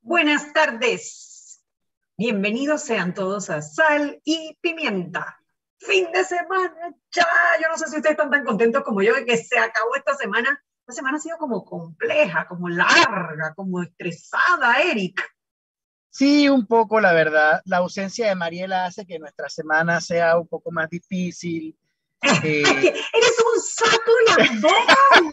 [0.00, 1.62] Buenas tardes.
[2.16, 5.38] Bienvenidos sean todos a Sal y Pimienta.
[5.78, 7.26] Fin de semana, ya.
[7.60, 10.14] Yo no sé si ustedes están tan contentos como yo de que se acabó esta
[10.16, 10.62] semana.
[10.80, 15.20] Esta semana ha sido como compleja, como larga, como estresada, Eric.
[16.10, 17.60] Sí, un poco, la verdad.
[17.64, 21.76] La ausencia de Mariela hace que nuestra semana sea un poco más difícil.
[22.22, 22.62] Eh...
[23.12, 24.72] ¡Eres un saco lambón!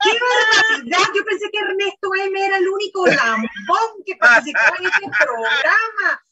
[0.00, 1.12] ¡Qué barbaridad!
[1.14, 6.22] Yo pensé que Ernesto M era el único lambón que participaba en este programa.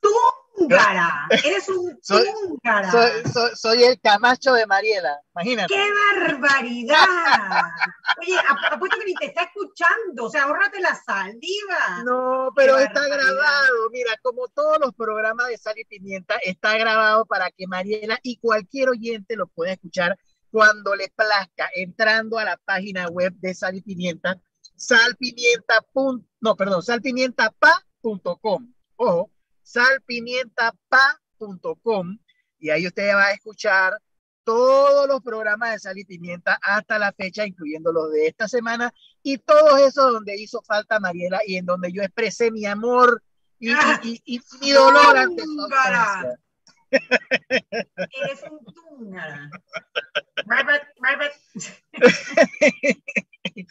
[0.00, 0.10] ¡Tú!
[0.56, 2.90] Húngara, eres un soy, húngara.
[2.90, 5.74] Soy, soy, soy, el Camacho de Mariela, imagínate.
[5.74, 5.88] ¡Qué
[6.28, 7.06] barbaridad!
[8.20, 8.36] Oye,
[8.70, 12.02] apuesto que ni te está escuchando, o sea, ahórrate la saliva.
[12.04, 17.26] No, pero está grabado, mira, como todos los programas de Sal y Pimienta, está grabado
[17.26, 20.18] para que Mariela y cualquier oyente lo pueda escuchar
[20.50, 24.38] cuando le plazca, entrando a la página web de Sal y Pimienta,
[24.76, 25.84] salpimienta.
[26.40, 28.74] No, perdón, salpimientapa.com.
[28.96, 29.30] Ojo,
[29.62, 32.18] salpimientapa.com
[32.58, 33.92] y ahí usted va a escuchar
[34.44, 38.92] todos los programas de Sal y Pimienta hasta la fecha, incluyendo los de esta semana
[39.22, 43.22] y todos esos donde hizo falta Mariela y en donde yo expresé mi amor
[43.58, 46.38] y, ah, y, y, y mi dolor ante su ausencia.
[46.90, 49.48] Eres un túngara.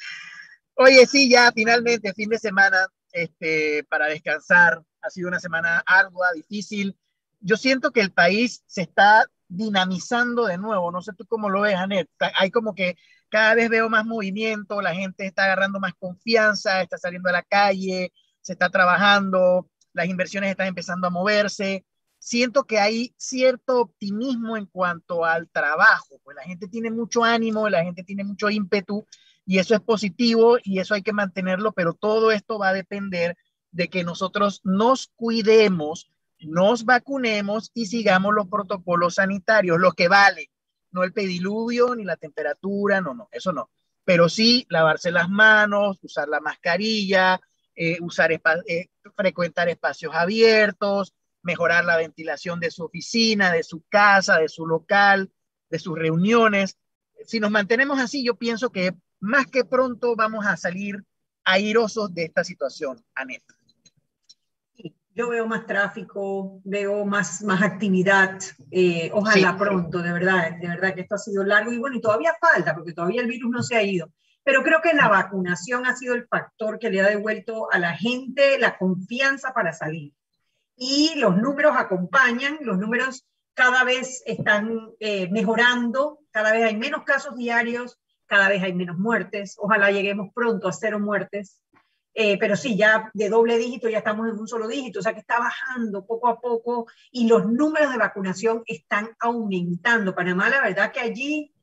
[0.76, 4.82] Oye, sí, ya finalmente, fin de semana, este, para descansar.
[5.02, 6.98] Ha sido una semana ardua, difícil.
[7.40, 10.92] Yo siento que el país se está dinamizando de nuevo.
[10.92, 12.10] No sé tú cómo lo ves, Anet.
[12.38, 12.96] Hay como que
[13.30, 17.44] cada vez veo más movimiento, la gente está agarrando más confianza, está saliendo a la
[17.44, 21.86] calle, se está trabajando, las inversiones están empezando a moverse.
[22.20, 27.70] Siento que hay cierto optimismo en cuanto al trabajo, pues la gente tiene mucho ánimo,
[27.70, 29.06] la gente tiene mucho ímpetu
[29.46, 33.38] y eso es positivo y eso hay que mantenerlo, pero todo esto va a depender
[33.72, 40.52] de que nosotros nos cuidemos, nos vacunemos y sigamos los protocolos sanitarios, lo que vale,
[40.92, 43.70] no el pediluvio ni la temperatura, no, no, eso no,
[44.04, 47.40] pero sí lavarse las manos, usar la mascarilla,
[47.76, 54.38] eh, usar eh, frecuentar espacios abiertos, mejorar la ventilación de su oficina, de su casa,
[54.38, 55.32] de su local,
[55.70, 56.78] de sus reuniones.
[57.26, 61.04] Si nos mantenemos así, yo pienso que más que pronto vamos a salir
[61.44, 63.44] airosos de esta situación, Anet.
[65.14, 68.40] Yo veo más tráfico, veo más, más actividad,
[68.72, 69.58] eh, ojalá sí.
[69.58, 72.74] pronto, de verdad, de verdad que esto ha sido largo y bueno, y todavía falta,
[72.74, 74.10] porque todavía el virus no se ha ido.
[74.44, 77.94] Pero creo que la vacunación ha sido el factor que le ha devuelto a la
[77.96, 80.14] gente la confianza para salir.
[80.76, 87.04] Y los números acompañan, los números cada vez están eh, mejorando, cada vez hay menos
[87.04, 91.62] casos diarios, cada vez hay menos muertes, ojalá lleguemos pronto a cero muertes,
[92.14, 95.14] eh, pero sí, ya de doble dígito ya estamos en un solo dígito, o sea
[95.14, 100.14] que está bajando poco a poco y los números de vacunación están aumentando.
[100.16, 101.54] Panamá, la verdad que allí,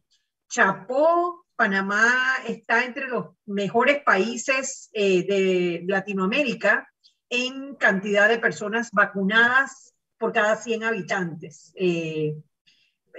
[0.48, 6.88] chapó, Panamá está entre los mejores países eh, de Latinoamérica
[7.28, 11.72] en cantidad de personas vacunadas por cada 100 habitantes.
[11.74, 12.36] Eh,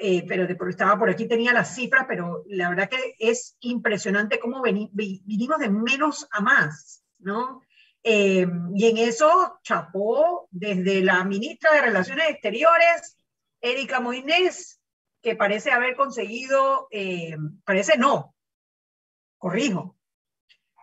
[0.02, 4.40] eh, pero de, estaba por aquí, tenía las cifras, pero la verdad que es impresionante
[4.40, 7.62] cómo veni, vinimos de menos a más, ¿no?
[8.04, 13.18] Eh, y en eso chapó desde la ministra de Relaciones Exteriores,
[13.62, 14.82] Erika Moines,
[15.22, 17.36] que parece haber conseguido, eh,
[17.66, 18.36] parece no,
[19.38, 19.98] corrijo,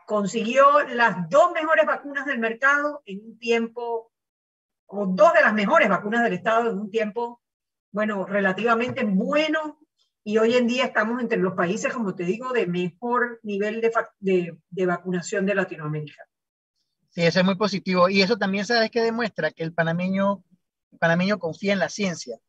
[0.07, 4.13] consiguió las dos mejores vacunas del mercado en un tiempo,
[4.87, 7.43] o dos de las mejores vacunas del Estado en un tiempo
[7.91, 9.79] bueno, relativamente bueno
[10.27, 13.93] y hoy en día estamos entre los países, como te digo, de mejor nivel de,
[14.19, 16.27] de, de vacunación de Latinoamérica.
[17.11, 18.09] Sí, eso es muy positivo.
[18.09, 19.53] Y eso también, ¿sabes que demuestra?
[19.53, 20.43] Que el panameño,
[20.91, 22.41] el panameño confía en la ciencia,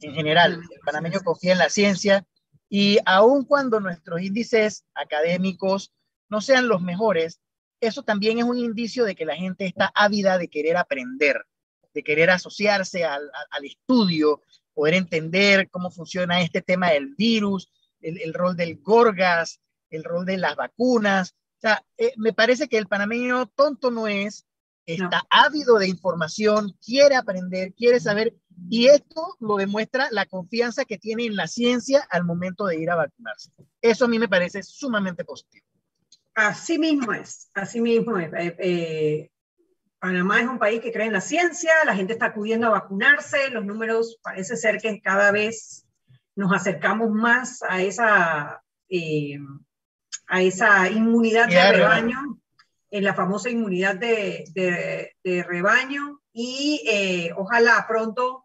[0.00, 0.60] en general.
[0.70, 2.26] El panameño confía en la ciencia.
[2.68, 5.94] Y aun cuando nuestros índices académicos
[6.28, 7.40] no sean los mejores,
[7.80, 11.42] eso también es un indicio de que la gente está ávida de querer aprender,
[11.94, 14.42] de querer asociarse al, al estudio,
[14.74, 19.60] poder entender cómo funciona este tema del virus, el, el rol del Gorgas,
[19.90, 21.34] el rol de las vacunas.
[21.58, 24.46] O sea, eh, me parece que el panameño tonto no es,
[24.86, 25.26] está no.
[25.30, 28.34] ávido de información, quiere aprender, quiere saber,
[28.68, 32.90] y esto lo demuestra la confianza que tiene en la ciencia al momento de ir
[32.90, 33.50] a vacunarse.
[33.80, 35.66] Eso a mí me parece sumamente positivo.
[36.34, 38.32] Así mismo es, así mismo es.
[38.32, 39.30] Eh, eh,
[40.04, 43.48] Panamá es un país que cree en la ciencia, la gente está acudiendo a vacunarse,
[43.48, 45.86] los números parece ser que cada vez
[46.36, 49.38] nos acercamos más a esa, eh,
[50.26, 52.38] a esa inmunidad de rebaño.
[52.90, 54.44] en la famosa inmunidad de,
[55.24, 58.43] de, rebaño y eh, ojalá pronto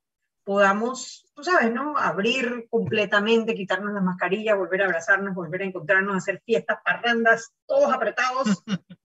[0.49, 1.95] podamos, tú sabes, ¿no?
[1.95, 7.93] Abrir completamente, quitarnos las mascarillas, volver a abrazarnos, volver a encontrarnos, hacer fiestas, parrandas, todos
[7.93, 8.63] apretados.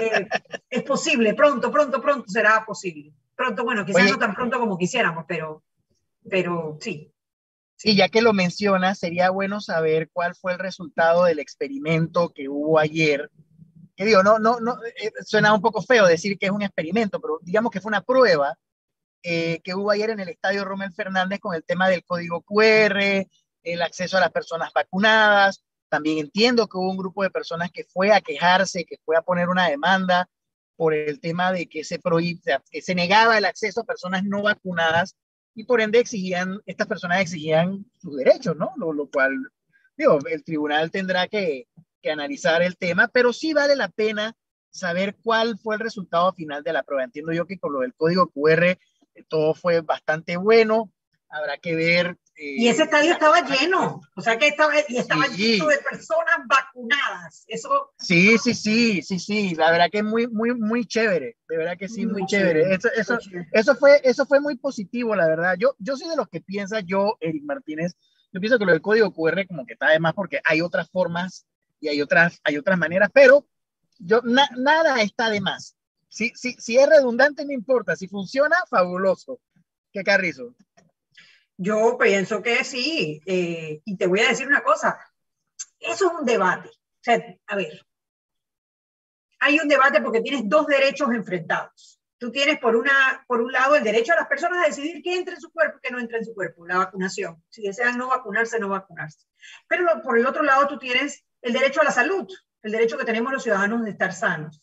[0.00, 0.28] Eh,
[0.70, 3.12] es posible, pronto, pronto, pronto será posible.
[3.34, 5.62] Pronto, bueno, quizás no tan pronto como quisiéramos, pero,
[6.28, 7.12] pero sí.
[7.76, 12.48] Sí, ya que lo mencionas, sería bueno saber cuál fue el resultado del experimento que
[12.48, 13.30] hubo ayer.
[13.96, 17.20] Que digo, no, no, no, eh, suena un poco feo decir que es un experimento,
[17.20, 18.56] pero digamos que fue una prueba
[19.22, 23.26] eh, que hubo ayer en el estadio Romel Fernández con el tema del código QR,
[23.62, 25.64] el acceso a las personas vacunadas.
[25.88, 29.22] También entiendo que hubo un grupo de personas que fue a quejarse, que fue a
[29.22, 30.28] poner una demanda
[30.76, 32.00] por el tema de que se,
[32.70, 35.16] que se negaba el acceso a personas no vacunadas
[35.54, 38.72] y por ende exigían, estas personas exigían sus derechos, ¿no?
[38.76, 39.32] Lo, lo cual,
[39.96, 41.66] digo, el tribunal tendrá que,
[42.00, 44.36] que, analizar el tema, pero sí vale la pena
[44.70, 47.02] saber cuál fue el resultado final de la prueba.
[47.02, 48.78] Entiendo yo que con lo del código QR
[49.24, 50.92] todo fue bastante bueno,
[51.28, 55.66] habrá que ver y ese estadio estaba lleno, o sea que estaba, y estaba lleno
[55.66, 57.44] de personas vacunadas.
[57.48, 57.92] Eso.
[57.98, 61.76] Sí, sí, sí, sí, sí, la verdad que es muy, muy, muy chévere, de verdad
[61.76, 62.72] que sí, muy, chévere.
[62.72, 63.18] Eso, eso,
[63.52, 65.56] eso, fue, eso fue muy positivo, la verdad.
[65.58, 67.96] Yo, yo soy de los que piensa, yo, Eric Martínez,
[68.32, 70.88] yo pienso que lo del código QR como que está de más porque hay otras
[70.90, 71.44] formas
[71.80, 73.48] y hay otras, hay otras maneras, pero
[73.98, 75.74] yo, nada está de más.
[76.08, 77.96] Si, si, si es redundante, no importa.
[77.96, 79.40] Si funciona, fabuloso.
[79.92, 80.54] ¿Qué carrizo?
[81.56, 84.98] Yo pienso que sí, eh, y te voy a decir una cosa,
[85.80, 86.68] eso es un debate.
[86.68, 87.84] O sea, a ver,
[89.40, 92.00] hay un debate porque tienes dos derechos enfrentados.
[92.16, 95.16] Tú tienes por, una, por un lado el derecho a las personas a decidir qué
[95.16, 97.42] entra en su cuerpo y qué no entra en su cuerpo, la vacunación.
[97.48, 99.26] Si desean no vacunarse, no vacunarse.
[99.68, 102.28] Pero por el otro lado tú tienes el derecho a la salud,
[102.62, 104.60] el derecho que tenemos los ciudadanos de estar sanos.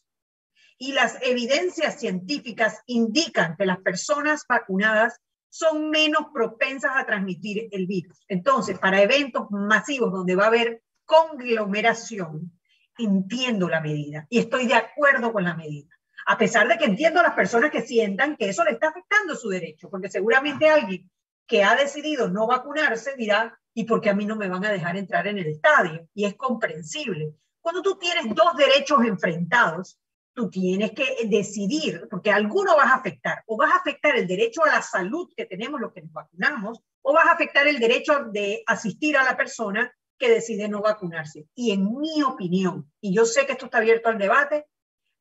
[0.78, 5.20] Y las evidencias científicas indican que las personas vacunadas
[5.50, 8.26] son menos propensas a transmitir el virus.
[8.28, 12.52] Entonces, para eventos masivos donde va a haber conglomeración,
[12.98, 15.90] entiendo la medida y estoy de acuerdo con la medida.
[16.28, 19.36] A pesar de que entiendo a las personas que sientan que eso le está afectando
[19.36, 21.10] su derecho, porque seguramente alguien
[21.48, 24.72] que ha decidido no vacunarse dirá, ¿y por qué a mí no me van a
[24.72, 26.08] dejar entrar en el estadio?
[26.14, 27.34] Y es comprensible.
[27.62, 30.00] Cuando tú tienes dos derechos enfrentados,
[30.36, 34.64] tú tienes que decidir, porque alguno vas a afectar, o vas a afectar el derecho
[34.64, 38.26] a la salud que tenemos los que nos vacunamos, o vas a afectar el derecho
[38.32, 41.48] de asistir a la persona que decide no vacunarse.
[41.56, 44.68] Y en mi opinión, y yo sé que esto está abierto al debate,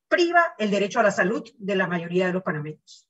[0.07, 3.09] priva el derecho a la salud de la mayoría de los panameños.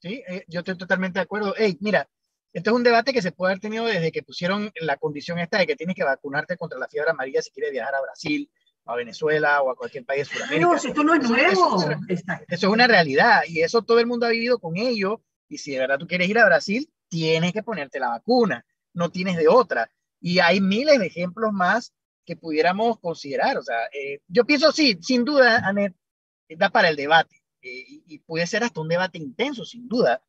[0.00, 1.54] Sí, eh, yo estoy totalmente de acuerdo.
[1.56, 2.08] Hey, mira,
[2.52, 5.58] este es un debate que se puede haber tenido desde que pusieron la condición esta
[5.58, 8.50] de que tienes que vacunarte contra la fiebre amarilla si quieres viajar a Brasil,
[8.86, 10.66] a Venezuela o a cualquier país de Sudamérica.
[10.66, 11.84] No, esto no es nuevo.
[12.08, 15.20] Eso, es una realidad y eso todo el mundo ha vivido con ello.
[15.48, 19.10] Y si de verdad tú quieres ir a Brasil, tienes que ponerte la vacuna, no
[19.10, 19.90] tienes de otra.
[20.20, 21.92] Y hay miles de ejemplos más
[22.24, 23.58] que pudiéramos considerar.
[23.58, 25.94] O sea, eh, yo pienso, sí, sin duda, Anet,
[26.48, 27.42] da para el debate.
[27.62, 30.22] Eh, y, puede ser hasta un debate intenso, sin duda.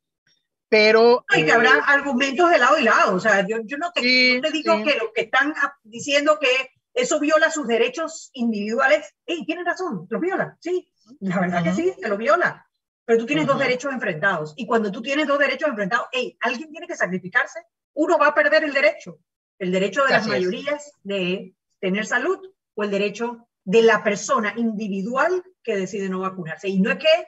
[0.69, 1.25] Pero.
[1.36, 3.16] y que habrá eh, argumentos de lado y lado.
[3.16, 6.47] O sea, yo, yo no, te, digo que lo que están diciendo que
[6.94, 9.14] eso viola sus derechos individuales.
[9.26, 10.07] ¡Ey, tienen razón!
[10.10, 10.92] Los viola, sí.
[11.19, 12.68] La verdad que sí, te lo viola.
[13.06, 14.54] Pero tú tienes dos derechos enfrentados.
[14.56, 16.38] Y cuando tú tienes dos derechos enfrentados, ¡ey!
[16.42, 17.60] Alguien tiene que sacrificarse.
[17.94, 19.19] Uno va a perder el derecho.
[19.60, 22.40] El derecho de las mayorías de tener salud
[22.74, 26.68] o el derecho de la persona individual que decide no vacunarse.
[26.68, 27.28] Y no es que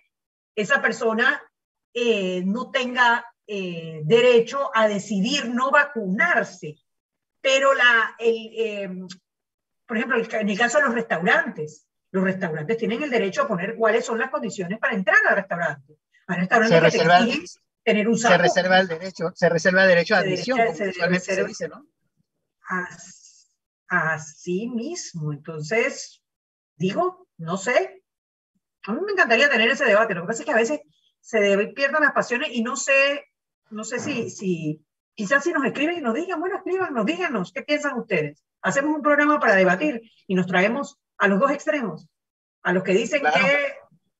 [0.55, 1.41] esa persona
[1.93, 6.77] eh, no tenga eh, derecho a decidir no vacunarse,
[7.41, 8.89] pero la, el, eh,
[9.93, 13.75] por ejemplo, en el caso de los restaurantes, los restaurantes tienen el derecho a poner
[13.75, 15.99] cuáles son las condiciones para entrar al restaurante.
[16.25, 17.19] Al restaurante se reserva,
[17.83, 21.67] tener un Se reserva el derecho, se reserva el derecho a admisión, se, se, dice,
[21.67, 21.85] ¿no?
[23.87, 25.31] Así mismo.
[25.31, 26.23] Entonces,
[26.75, 28.01] digo, no sé.
[28.87, 30.15] A mí me encantaría tener ese debate.
[30.15, 30.79] Lo que pasa es que a veces
[31.19, 33.27] se pierden las pasiones y no sé,
[33.69, 34.83] no sé si, si
[35.15, 38.43] quizás si nos escriben y nos digan, bueno, escríbanos, díganos, ¿qué piensan ustedes?
[38.63, 42.07] hacemos un programa para debatir y nos traemos a los dos extremos,
[42.63, 43.73] a los que dicen que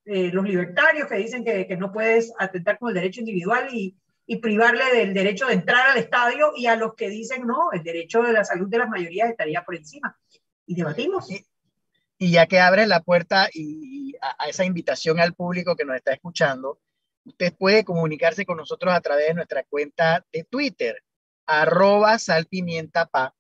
[0.05, 3.97] eh, los libertarios que dicen que, que, no puedes atentar con el derecho individual y,
[4.27, 7.83] y, privarle del derecho de entrar al estadio y a los que dicen no, el
[7.83, 10.17] derecho de la salud de las mayorías estaría por encima.
[10.65, 11.29] Y debatimos.
[11.31, 15.95] Y, ya que abres la puerta y, a, a, esa invitación al público que nos
[15.95, 16.79] está escuchando,
[17.25, 21.03] usted puede comunicarse con nosotros a través de nuestra cuenta de Twitter,
[21.45, 23.35] arroba salpimientapa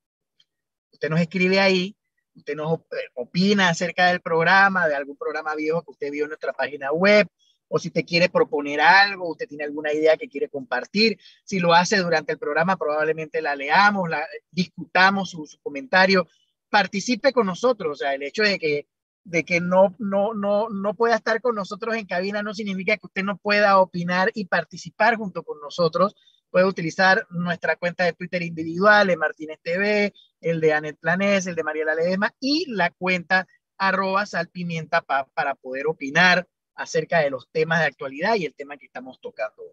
[1.03, 1.97] usted nos escribe ahí,
[2.33, 2.79] usted nos
[3.13, 7.27] opina acerca del programa, de algún programa viejo que usted vio en nuestra página web,
[7.67, 11.19] o si te quiere proponer algo, usted tiene alguna idea que quiere compartir.
[11.43, 16.27] Si lo hace durante el programa, probablemente la leamos, la discutamos su, su comentario.
[16.69, 17.93] Participe con nosotros.
[17.93, 18.87] O sea, el hecho de que,
[19.23, 23.07] de que no, no, no, no pueda estar con nosotros en cabina no significa que
[23.07, 26.15] usted no pueda opinar y participar junto con nosotros.
[26.49, 31.55] Puede utilizar nuestra cuenta de Twitter individual, de Martínez TV, el de Anet Planés, el
[31.55, 37.79] de Mariela Ledesma y la cuenta arroba salpimienta para poder opinar, acerca de los temas
[37.79, 39.63] de actualidad y el tema que estamos tocando.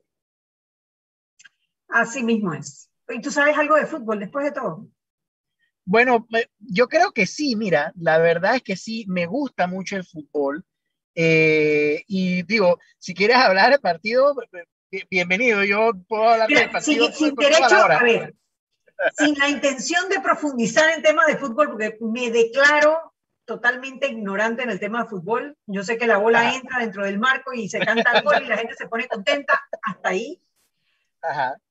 [1.89, 2.91] Así mismo es.
[3.09, 4.87] ¿Y tú sabes algo de fútbol después de todo?
[5.91, 6.25] Bueno,
[6.61, 10.65] yo creo que sí, mira, la verdad es que sí, me gusta mucho el fútbol.
[11.17, 14.37] Eh, y digo, si quieres hablar del partido,
[15.11, 17.11] bienvenido, yo puedo hablar del partido.
[17.11, 18.37] Sin, derecho, a ver,
[19.19, 23.13] sin la intención de profundizar en temas de fútbol, porque me declaro
[23.45, 25.59] totalmente ignorante en el tema de fútbol.
[25.67, 28.47] Yo sé que la bola entra dentro del marco y se canta el gol y
[28.47, 29.61] la gente se pone contenta.
[29.83, 30.41] Hasta ahí.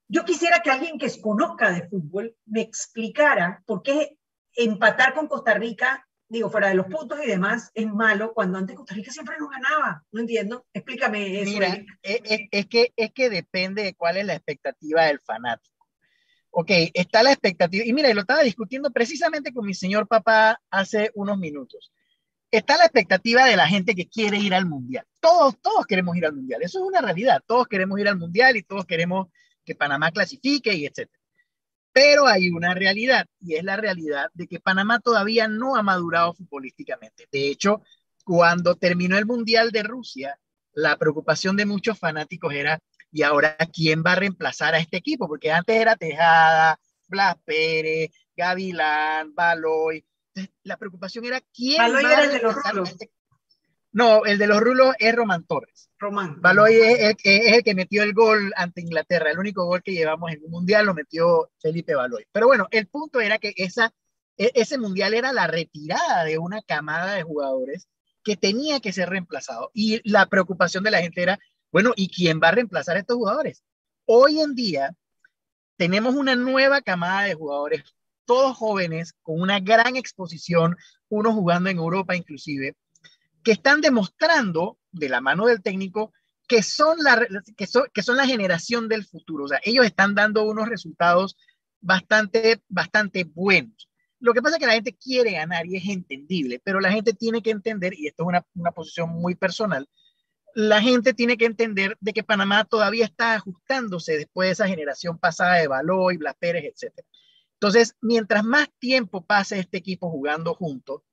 [0.10, 4.18] Yo quisiera que alguien que conozca de fútbol me explicara por qué
[4.56, 8.76] empatar con Costa Rica, digo, fuera de los puntos y demás, es malo cuando antes
[8.76, 10.04] Costa Rica siempre no ganaba.
[10.12, 10.66] No entiendo.
[10.74, 11.52] Explícame eso.
[11.52, 15.80] Mira, es, que, es que depende de cuál es la expectativa del fanático
[16.52, 21.12] ok, está la expectativa, y mira, lo estaba discutiendo precisamente con mi señor papá hace
[21.14, 21.92] unos minutos.
[22.52, 25.06] Está la expectativa de la gente que quiere ir al mundial.
[25.20, 26.64] Todos, todos queremos ir al mundial.
[26.64, 27.44] Eso es una realidad.
[27.46, 29.28] Todos queremos ir al mundial y todos queremos
[29.70, 31.20] que Panamá clasifique y etcétera.
[31.94, 36.34] Pero hay una realidad y es la realidad de que Panamá todavía no ha madurado
[36.34, 37.28] futbolísticamente.
[37.32, 37.84] De hecho,
[38.26, 40.40] cuando terminó el mundial de Rusia,
[40.74, 42.80] la preocupación de muchos fanáticos era
[43.12, 48.10] y ahora quién va a reemplazar a este equipo, porque antes era Tejada, Blas Pérez,
[48.36, 50.04] Gavilán, Baloy.
[50.64, 52.96] la preocupación era quién Baloy va era el de los rulos.
[53.92, 55.90] No, el de los rulos es Román Torres.
[55.98, 56.40] Román.
[56.42, 59.32] Baloy es el, que, es el que metió el gol ante Inglaterra.
[59.32, 62.26] El único gol que llevamos en un mundial lo metió Felipe Baloy.
[62.32, 63.92] Pero bueno, el punto era que esa,
[64.38, 67.88] e, ese mundial era la retirada de una camada de jugadores
[68.24, 69.72] que tenía que ser reemplazado.
[69.74, 71.40] Y la preocupación de la gente era
[71.72, 73.64] bueno, ¿y quién va a reemplazar a estos jugadores?
[74.06, 74.96] Hoy en día
[75.78, 77.84] tenemos una nueva camada de jugadores,
[78.26, 80.76] todos jóvenes, con una gran exposición,
[81.10, 82.76] unos jugando en Europa inclusive,
[83.44, 86.14] que están demostrando de la mano del técnico
[86.48, 89.46] que son la, que son, que son la generación del futuro.
[89.46, 91.38] O sea, ellos están dando unos resultados
[91.80, 93.88] bastante, bastante buenos.
[94.20, 97.14] Lo que pasa es que la gente quiere ganar y es entendible, pero la gente
[97.14, 99.88] tiene que entender, y esto es una, una posición muy personal,
[100.56, 105.20] la gente tiene que entender de que Panamá todavía está ajustándose después de esa generación
[105.20, 106.94] pasada de Baloy, Blas Pérez, etc.
[107.54, 111.04] Entonces, mientras más tiempo pase este equipo jugando juntos,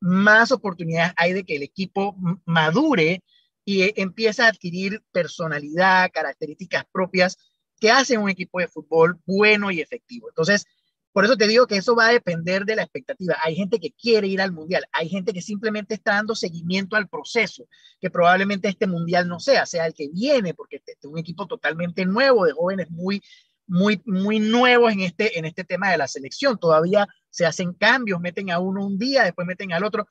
[0.00, 3.22] más oportunidades hay de que el equipo madure
[3.64, 7.36] y eh, empiece a adquirir personalidad, características propias
[7.78, 10.28] que hacen un equipo de fútbol bueno y efectivo.
[10.28, 10.66] Entonces,
[11.12, 13.36] por eso te digo que eso va a depender de la expectativa.
[13.42, 17.08] Hay gente que quiere ir al mundial, hay gente que simplemente está dando seguimiento al
[17.08, 17.66] proceso,
[18.00, 21.46] que probablemente este mundial no sea, sea el que viene, porque este es un equipo
[21.46, 23.22] totalmente nuevo, de jóvenes muy,
[23.66, 26.58] muy, muy nuevos en este, en este tema de la selección.
[26.58, 30.08] Todavía se hacen cambios, meten a uno un día, después meten al otro.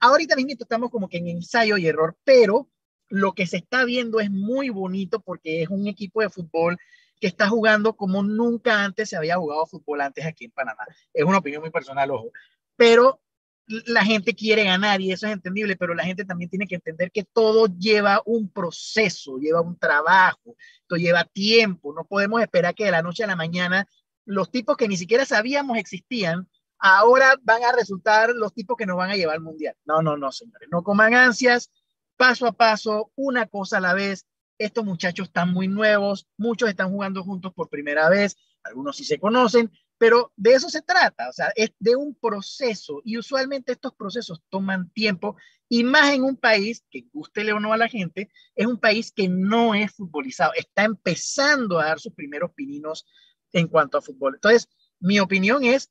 [0.00, 2.68] Ahorita mismo estamos como que en ensayo y error, pero
[3.08, 6.78] lo que se está viendo es muy bonito porque es un equipo de fútbol
[7.20, 10.84] que está jugando como nunca antes se había jugado fútbol antes aquí en Panamá.
[11.12, 12.30] Es una opinión muy personal, ojo.
[12.76, 13.20] Pero
[13.66, 17.10] la gente quiere ganar y eso es entendible, pero la gente también tiene que entender
[17.10, 21.92] que todo lleva un proceso, lleva un trabajo, esto lleva tiempo.
[21.92, 23.86] No podemos esperar que de la noche a la mañana
[24.24, 26.48] los tipos que ni siquiera sabíamos existían,
[26.78, 29.74] ahora van a resultar los tipos que nos van a llevar al mundial.
[29.84, 31.70] No, no, no, señores, no coman ansias,
[32.16, 34.26] paso a paso, una cosa a la vez
[34.58, 39.18] estos muchachos están muy nuevos, muchos están jugando juntos por primera vez, algunos sí se
[39.18, 43.94] conocen, pero de eso se trata, o sea, es de un proceso y usualmente estos
[43.94, 45.36] procesos toman tiempo
[45.68, 49.12] y más en un país que guste o no a la gente, es un país
[49.12, 53.06] que no es futbolizado, está empezando a dar sus primeros pininos
[53.52, 54.34] en cuanto a fútbol.
[54.34, 54.68] Entonces,
[55.00, 55.90] mi opinión es,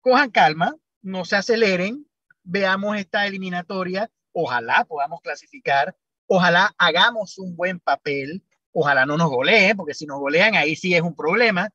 [0.00, 2.06] cojan calma, no se aceleren,
[2.42, 5.96] veamos esta eliminatoria, ojalá podamos clasificar,
[6.32, 10.94] Ojalá hagamos un buen papel, ojalá no nos goleen, porque si nos golean ahí sí
[10.94, 11.70] es un problema.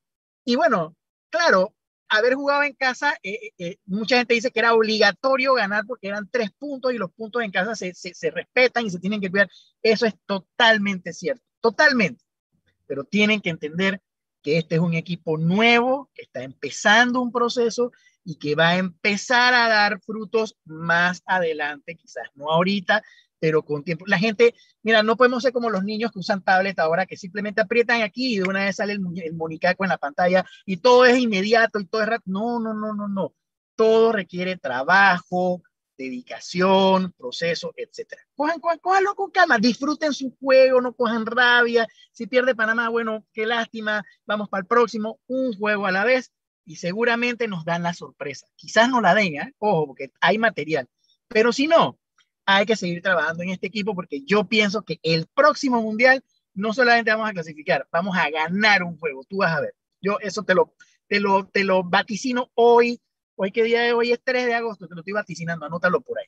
[0.46, 0.96] Y bueno,
[1.30, 1.76] claro,
[2.08, 6.08] haber jugado en casa, eh, eh, eh, mucha gente dice que era obligatorio ganar porque
[6.08, 9.30] eran tres puntos y los puntos en casa se, se, respetan y se tienen que
[9.30, 9.50] cuidar.
[9.82, 12.24] Eso es totalmente cierto, totalmente.
[12.88, 14.02] Pero tienen que entender
[14.42, 17.92] que este es un equipo nuevo, que está empezando un proceso
[18.26, 23.04] y que va a empezar a dar frutos más adelante, quizás no ahorita,
[23.40, 24.06] pero con tiempo.
[24.08, 27.62] La gente, mira, no podemos ser como los niños que usan tablet ahora, que simplemente
[27.62, 31.06] aprietan aquí y de una vez sale el, el monicaco en la pantalla y todo
[31.06, 32.40] es inmediato y todo es rápido.
[32.40, 33.36] No, no, no, no, no.
[33.76, 35.62] Todo requiere trabajo,
[35.96, 38.24] dedicación, proceso, etcétera.
[38.36, 41.88] Cojan, cojan, cojanlo con calma, disfruten su juego, no cojan rabia.
[42.12, 46.32] Si pierde Panamá, bueno, qué lástima, vamos para el próximo, un juego a la vez
[46.66, 48.48] y seguramente nos dan la sorpresa.
[48.56, 49.54] Quizás no la den, ¿eh?
[49.60, 50.88] ojo, porque hay material,
[51.28, 51.98] pero si no,
[52.46, 56.74] hay que seguir trabajando en este equipo porque yo pienso que el próximo mundial no
[56.74, 59.24] solamente vamos a clasificar, vamos a ganar un juego.
[59.28, 59.76] Tú vas a ver.
[60.02, 60.74] Yo eso te lo,
[61.08, 63.02] te lo, te lo vaticino hoy.
[63.36, 63.94] Hoy, ¿qué día es?
[63.94, 66.26] Hoy es 3 de agosto, te lo estoy vaticinando, anótalo por ahí.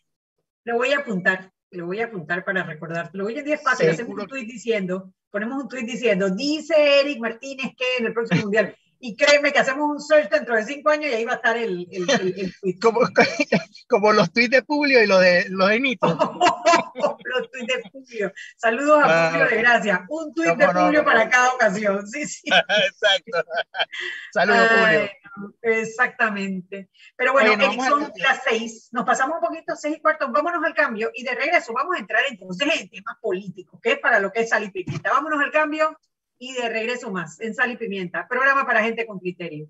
[0.65, 3.21] Lo voy a apuntar, lo voy a apuntar para recordarte.
[3.21, 7.19] Hoy en día es fácil, hacemos un tweet diciendo, ponemos un tweet diciendo, dice Eric
[7.19, 10.89] Martínez que en el próximo mundial y créeme que hacemos un search dentro de cinco
[10.89, 12.77] años y ahí va a estar el, el, el, tweet.
[12.81, 13.01] Como,
[13.89, 16.07] como, los tweets de Publio y los de, los de Nito.
[16.95, 18.31] los tweets de Publio.
[18.55, 20.05] Saludos a Publio de Gracia.
[20.09, 22.07] Un tweet de Publio para cada ocasión.
[22.07, 22.49] Sí, sí.
[22.49, 23.51] Exacto.
[24.33, 25.09] Saludos, Publio.
[25.61, 26.89] Exactamente.
[27.15, 28.89] Pero bueno, Oye, son las seis.
[28.91, 30.31] Nos pasamos un poquito, seis y cuarto.
[30.31, 33.99] Vámonos al cambio y de regreso vamos a entrar entonces en temas políticos, que es
[33.99, 35.11] para lo que es Sal y Pimienta.
[35.11, 35.97] Vámonos al cambio
[36.39, 39.67] y de regreso más en Sal y Pimienta, programa para gente con criterio.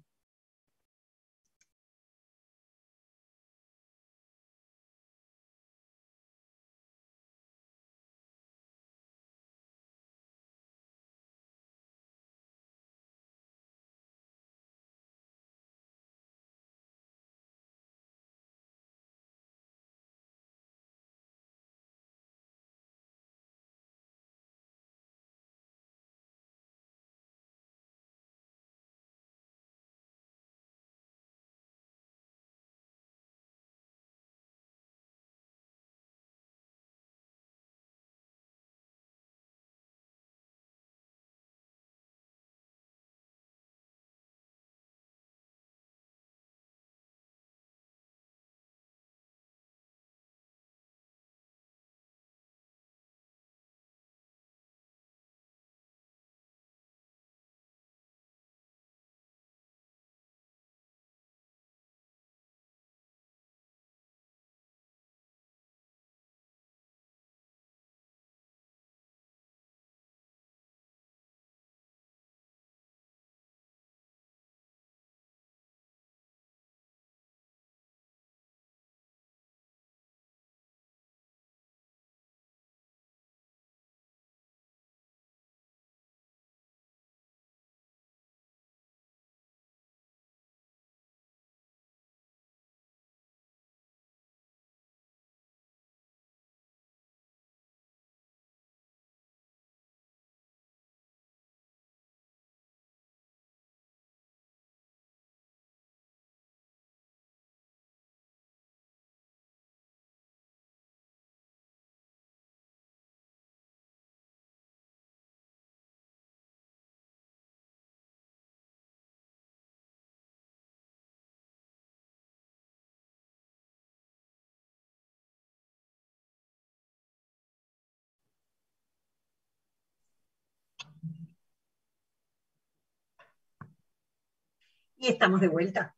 [134.97, 135.95] Y estamos de vuelta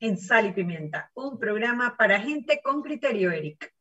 [0.00, 3.72] en Sal y Pimienta, un programa para gente con criterio, Eric.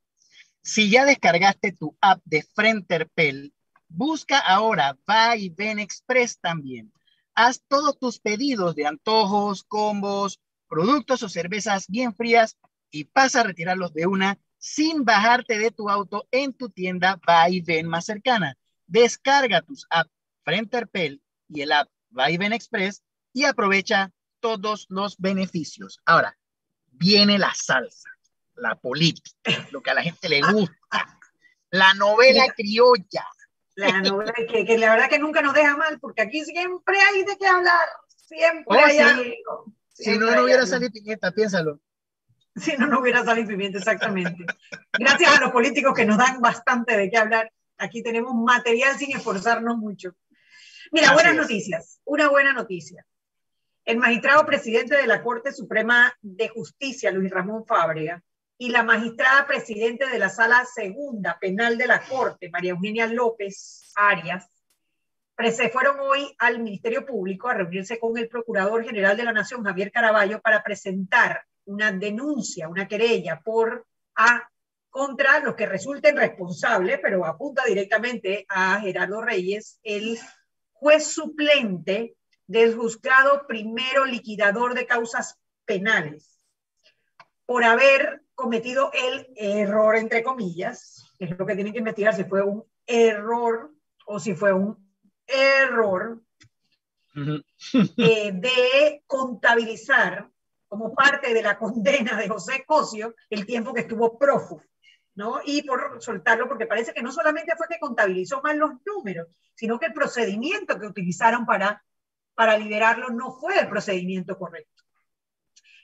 [0.61, 3.53] Si ya descargaste tu app de Frenterpel,
[3.89, 6.93] busca ahora Va y Ven Express también.
[7.35, 12.57] Haz todos tus pedidos de antojos, combos, productos o cervezas bien frías
[12.89, 17.49] y pasa a retirarlos de una sin bajarte de tu auto en tu tienda Va
[17.49, 18.55] y Ven más cercana.
[18.87, 20.11] Descarga tus apps
[20.45, 24.13] Frenterpel y el app Va y Ven Express y aprovecha
[24.43, 26.01] todos los beneficios.
[26.05, 26.37] Ahora,
[26.91, 28.09] viene la salsa,
[28.55, 29.31] la política,
[29.71, 31.17] lo que a la gente le gusta,
[31.71, 33.25] la novela criolla.
[33.75, 37.23] La novela que, que, la verdad que nunca nos deja mal, porque aquí siempre hay
[37.23, 39.73] de qué hablar, siempre oh, hay algo.
[39.93, 41.79] si no, no hubiera salido pimienta, piénsalo.
[42.57, 44.45] Si no, no hubiera salido pimienta, exactamente.
[44.99, 47.51] Gracias a los políticos que nos dan bastante de qué hablar.
[47.77, 50.15] Aquí tenemos material sin esforzarnos mucho.
[50.91, 52.01] Mira, buenas noticias.
[52.03, 53.05] Una buena noticia.
[53.85, 58.23] El magistrado presidente de la Corte Suprema de Justicia, Luis Ramón Fábrega,
[58.57, 63.91] y la magistrada presidente de la Sala Segunda Penal de la Corte, María Eugenia López
[63.95, 64.47] Arias,
[65.51, 69.63] se fueron hoy al Ministerio Público a reunirse con el Procurador General de la Nación,
[69.63, 74.47] Javier Caraballo, para presentar una denuncia, una querella por a
[74.89, 80.17] contra los que resulten responsables, pero apunta directamente a Gerardo Reyes, el
[80.71, 82.15] juez suplente
[82.47, 86.45] del juzgado primero liquidador de causas penales,
[87.45, 92.23] por haber cometido el error, entre comillas, que es lo que tienen que investigar si
[92.23, 93.71] fue un error
[94.05, 94.77] o si fue un
[95.27, 96.21] error,
[97.15, 100.29] eh, de contabilizar
[100.67, 104.63] como parte de la condena de José Cosio el tiempo que estuvo prófugo.
[105.15, 105.39] ¿no?
[105.45, 109.79] Y por soltarlo, porque parece que no solamente fue que contabilizó mal los números, sino
[109.79, 111.83] que el procedimiento que utilizaron para,
[112.35, 114.83] para liberarlo no fue el procedimiento correcto.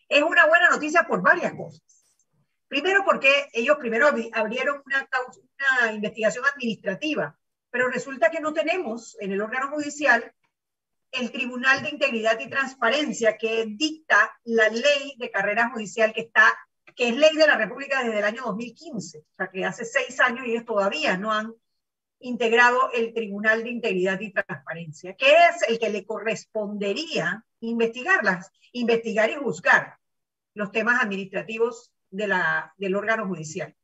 [0.08, 1.84] Es una buena noticia por varias cosas.
[2.68, 7.38] Primero porque ellos primero abrieron una, investigación administrativa,
[7.70, 10.34] pero resulta que no tenemos en el órgano judicial
[11.12, 16.56] el Tribunal de Integridad y Transparencia que dicta la ley de carrera judicial que está
[16.96, 20.20] que es ley de la República desde el año 2015, o sea que hace seis
[20.20, 21.54] años y ellos todavía no han
[22.20, 29.30] integrado el Tribunal de Integridad y Transparencia, que es el que le correspondería investigarlas, investigar
[29.30, 29.98] y juzgar
[30.54, 33.76] los temas administrativos del órgano judicial.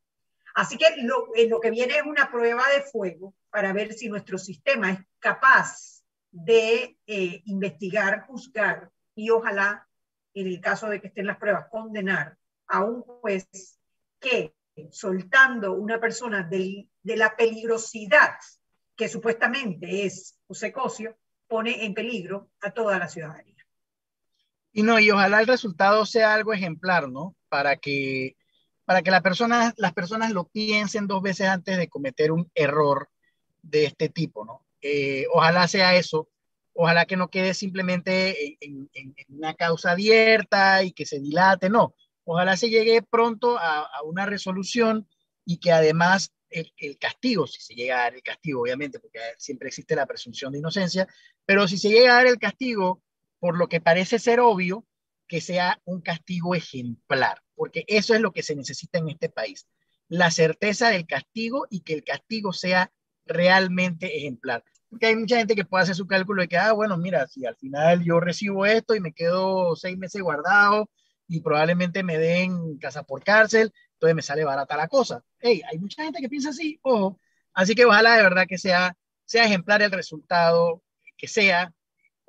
[0.56, 4.38] Así que lo, lo que viene es una prueba de fuego para ver si nuestro
[4.38, 9.88] sistema es capaz de eh, investigar, juzgar y ojalá,
[10.34, 13.48] en el caso de que estén las pruebas, condenar a un juez
[14.20, 14.54] que,
[14.92, 16.44] soltando una persona
[17.06, 18.32] de la peligrosidad
[18.96, 23.64] que supuestamente es José Cosio, pone en peligro a toda la ciudadanía.
[24.74, 27.36] Y no, y ojalá el resultado sea algo ejemplar, ¿no?
[27.48, 28.36] Para que,
[28.86, 33.10] para que la persona, las personas lo piensen dos veces antes de cometer un error
[33.62, 34.66] de este tipo, ¿no?
[34.82, 36.30] Eh, ojalá sea eso,
[36.74, 38.90] ojalá que no quede simplemente en,
[39.30, 45.08] una causa abierta y que se dilate, no, Ojalá se llegue pronto a, una resolución
[45.46, 46.34] y que además
[46.78, 50.52] el, castigo, si se llega a dar el castigo, obviamente, porque siempre existe la presunción
[50.52, 51.08] de inocencia,
[51.46, 53.02] pero si se llega a dar el castigo,
[53.40, 54.86] por lo que parece ser obvio,
[55.28, 59.68] que sea un castigo ejemplar, porque eso es lo que se necesita en este país,
[60.08, 62.92] la certeza del castigo y que el castigo sea
[63.26, 64.64] realmente ejemplar.
[64.90, 67.46] Porque hay mucha gente que puede hacer su cálculo de que, ah, bueno, mira, si
[67.46, 70.90] al final yo recibo esto y me quedo seis meses guardado
[71.28, 73.74] y probablemente me den casa por cárcel,
[74.06, 75.24] entonces me sale barata la cosa.
[75.40, 77.20] Hey, hay mucha gente que piensa así, ojo.
[77.54, 80.84] Así que ojalá de verdad que sea, sea ejemplar el resultado
[81.18, 81.74] que sea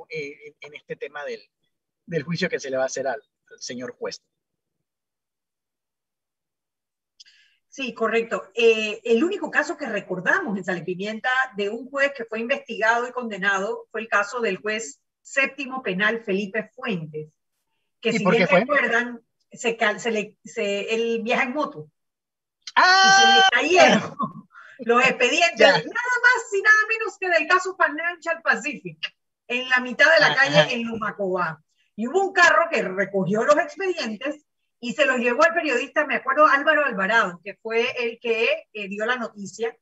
[0.08, 1.40] eh, en este tema del,
[2.06, 3.22] del, juicio que se le va a hacer al,
[3.58, 4.22] señor juez.
[7.68, 8.50] Sí, correcto.
[8.54, 13.12] Eh, el único caso que recordamos en Salepimienta de un juez que fue investigado y
[13.12, 17.28] condenado fue el caso del juez séptimo penal Felipe Fuentes,
[18.00, 19.25] que si bien recuerdan,
[19.56, 21.90] se, se le, se, él viaja en moto.
[22.74, 23.06] ¡Ah!
[23.06, 24.16] Y se le cayeron
[24.80, 28.98] los expedientes, nada más y nada menos que del caso Financial Pacific,
[29.48, 31.62] en la mitad de la calle en Lumacobá.
[31.94, 34.44] Y hubo un carro que recogió los expedientes
[34.80, 38.88] y se los llevó al periodista, me acuerdo, Álvaro Alvarado, que fue el que eh,
[38.88, 39.74] dio la noticia,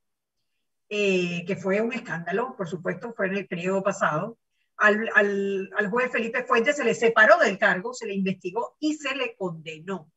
[0.89, 4.39] eh, que fue un escándalo, por supuesto, fue en el periodo pasado
[4.77, 9.15] al, al, juez Felipe Fuentes se le separó del cargo, se le investigó y se
[9.15, 10.11] le condenó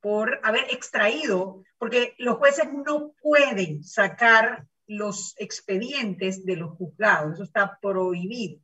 [0.00, 7.44] por haber extraído, porque los jueces no pueden sacar los expedientes de los juzgados, eso
[7.44, 8.60] está prohibido.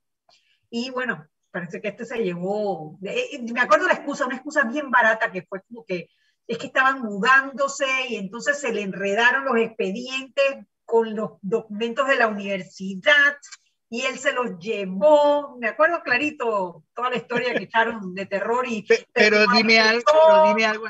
[0.70, 4.90] Y bueno, parece que este se llevó, eh, me acuerdo la excusa, una excusa bien
[4.90, 6.08] barata que fue como que
[6.46, 12.16] es que estaban mudándose y entonces se le enredaron los expedientes con los documentos de
[12.16, 13.36] la universidad
[13.88, 18.66] y él se los llevó, me acuerdo clarito toda la historia que echaron de terror
[18.66, 18.86] y...
[19.12, 20.86] Pero, dime algo, pero dime algo,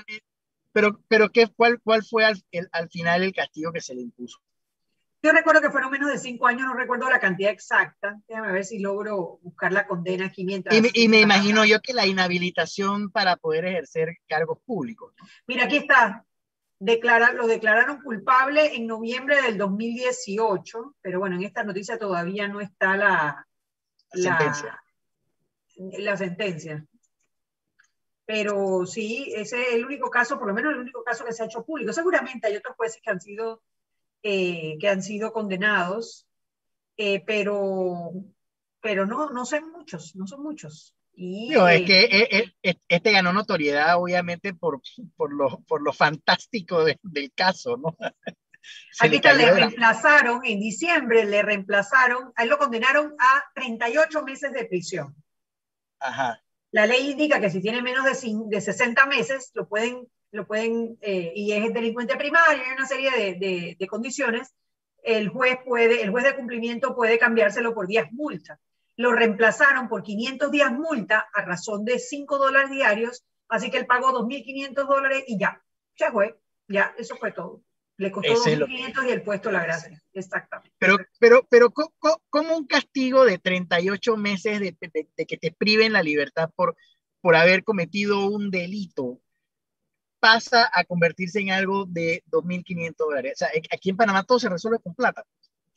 [0.72, 4.38] pero, pero ¿qué, cuál, ¿cuál fue al, al final el castigo que se le impuso?
[5.22, 8.20] Yo recuerdo que fueron menos de cinco años, no recuerdo la cantidad exacta.
[8.28, 10.76] Déjame ver si logro buscar la condena aquí mientras.
[10.76, 15.14] Y, y me imagino yo que la inhabilitación para poder ejercer cargos públicos.
[15.46, 16.25] Mira, aquí está
[16.78, 22.96] lo declararon culpable en noviembre del 2018, pero bueno, en esta noticia todavía no está
[22.96, 23.46] la,
[24.12, 24.82] la, sentencia.
[25.76, 26.86] La, sentencia.
[28.26, 31.42] Pero sí, ese es el único caso, por lo menos el único caso que se
[31.42, 31.92] ha hecho público.
[31.92, 33.62] Seguramente hay otros jueces que han sido,
[34.22, 36.26] eh, que han sido condenados,
[36.96, 38.12] eh, pero,
[38.80, 40.94] pero no, no son muchos, no son muchos.
[41.18, 44.82] Y, es que eh, eh, este ganó notoriedad, obviamente, por,
[45.16, 47.96] por, lo, por lo fantástico del caso, ¿no?
[49.00, 54.52] Aquí está, le reemplazaron, en diciembre le reemplazaron, a él lo condenaron a 38 meses
[54.52, 55.14] de prisión.
[56.00, 56.42] Ajá.
[56.70, 60.98] La ley indica que si tiene menos de, de 60 meses, lo pueden, lo pueden
[61.00, 64.54] eh, y es delincuente primario, hay una serie de, de, condiciones,
[65.02, 68.58] el juez, puede, el juez de cumplimiento puede cambiárselo por días multa.
[68.96, 73.86] Lo reemplazaron por 500 días multa a razón de 5 dólares diarios, así que él
[73.86, 75.62] pagó 2.500 dólares y ya,
[75.96, 77.62] ya fue, ya, eso fue todo.
[77.98, 80.02] Le costó 2.500 y el puesto la gracia.
[80.12, 80.74] Exactamente.
[80.78, 81.72] Pero, pero, pero
[82.30, 86.76] ¿cómo un castigo de 38 meses de, de, que te priven la libertad por,
[87.22, 89.20] por haber cometido un delito
[90.20, 93.32] pasa a convertirse en algo de 2.500 dólares?
[93.34, 95.24] O sea, aquí en Panamá todo se resuelve con plata.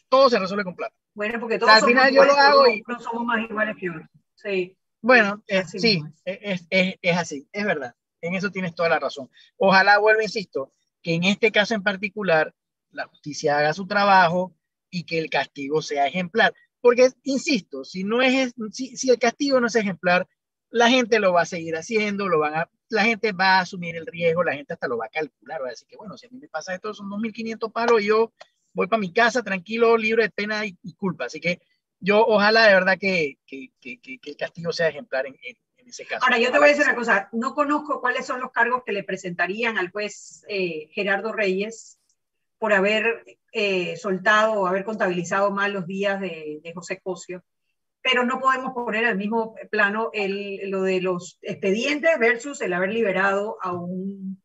[0.10, 0.96] Todo se resuelve con plata.
[1.14, 4.08] Bueno, porque todos al final yo lo hago y no somos más iguales que otros.
[4.36, 4.76] Sí.
[5.02, 7.96] Bueno, sí, es, es, es así, es verdad.
[8.22, 9.30] En eso tienes toda la razón.
[9.58, 12.54] Ojalá, vuelvo, insisto, que en este caso en particular
[12.92, 14.56] la justicia haga su trabajo
[14.90, 16.54] y que el castigo sea ejemplar.
[16.82, 20.28] Porque, insisto, si, no es, si, si el castigo no es ejemplar,
[20.70, 23.96] la gente lo va a seguir haciendo, lo van a, la gente va a asumir
[23.96, 26.28] el riesgo, la gente hasta lo va a calcular, va a decir que, bueno, si
[26.28, 28.34] a mí me pasa esto, son 2.500 palos, yo
[28.74, 31.26] voy para mi casa tranquilo, libre de pena y, culpa.
[31.26, 31.60] Así que
[32.00, 35.56] yo ojalá de verdad que, que, que, que el castigo sea ejemplar en, en,
[36.22, 38.92] Ahora, yo te voy a decir una cosa, no conozco cuáles son los cargos que
[38.92, 42.00] le presentarían al juez eh, Gerardo Reyes
[42.58, 47.44] por haber eh, soltado o haber contabilizado mal los días de, José Cosio,
[48.02, 52.94] pero no podemos poner al mismo plano el, lo de los expedientes versus el haber
[52.94, 54.42] liberado a, un,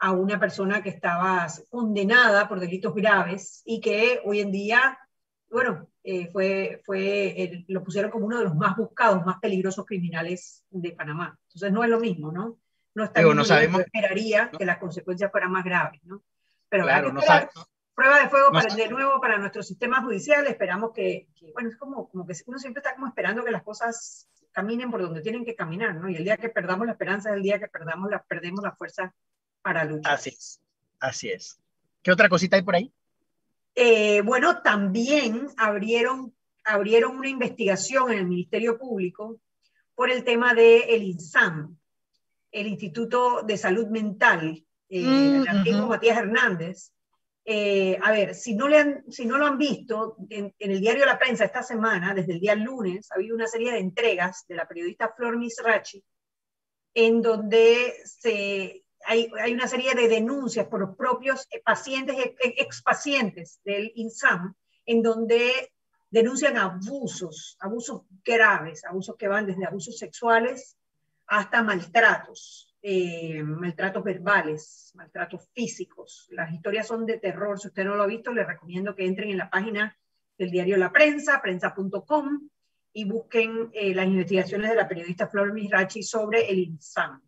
[0.00, 4.98] a una persona que estaba condenada por delitos graves y que hoy en día,
[5.50, 10.64] bueno, eh, fue, fue lo pusieron como uno de los más buscados, más peligrosos criminales
[10.70, 11.38] de Panamá.
[11.48, 12.58] Entonces no es lo mismo, ¿no?
[12.94, 13.82] No está no sabemos.
[13.82, 16.22] esperaría que las consecuencias fueran más graves, ¿no?
[16.70, 17.20] Pero claro, no
[17.94, 20.46] prueba de fuego para, de nuevo para nuestro sistema judicial.
[20.46, 24.30] Esperamos que, bueno, es como, como que uno siempre está como esperando que las cosas
[24.52, 26.08] caminen por donde tienen que caminar, ¿no?
[26.08, 28.72] Y el día que perdamos la esperanza es el día que perdamos la, perdemos la
[28.72, 29.14] fuerza
[29.62, 30.14] para luchar.
[30.14, 30.60] Así es,
[30.98, 31.58] así es.
[32.02, 32.92] ¿Qué otra cosita hay por ahí?
[33.74, 39.40] Eh, bueno, también abrieron, abrieron una investigación en el Ministerio Público
[39.94, 41.76] por el tema del el INSAM,
[42.50, 46.92] el Instituto de Salud Mental, eh, mm, antiguo Matías Hernández.
[47.44, 50.80] Eh, a ver, si no, le han, si no lo han visto, en, en, el
[50.80, 54.44] diario La Prensa esta semana, desde el día lunes, ha habido una serie de entregas
[54.46, 56.02] de la periodista Flor Misrachi,
[56.94, 63.90] en donde se hay, una serie de denuncias por los propios eh, pacientes, expacientes del
[63.96, 64.54] INSAM,
[64.86, 65.72] en donde
[66.10, 70.76] denuncian abusos, abusos graves, abusos que van desde abusos sexuales
[71.26, 76.28] hasta maltratos, eh, maltratos verbales, maltratos físicos.
[76.30, 77.58] Las historias son de terror.
[77.58, 79.96] Si usted no lo ha visto, le recomiendo que entren en la página
[80.38, 82.48] del diario La Prensa, prensa.com,
[82.92, 87.20] y busquen eh, las investigaciones de la periodista Flor Misrachi sobre el INSAM.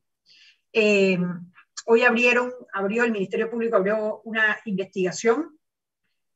[1.86, 5.58] Hoy abrieron, abrió el Ministerio Público, abrió una investigación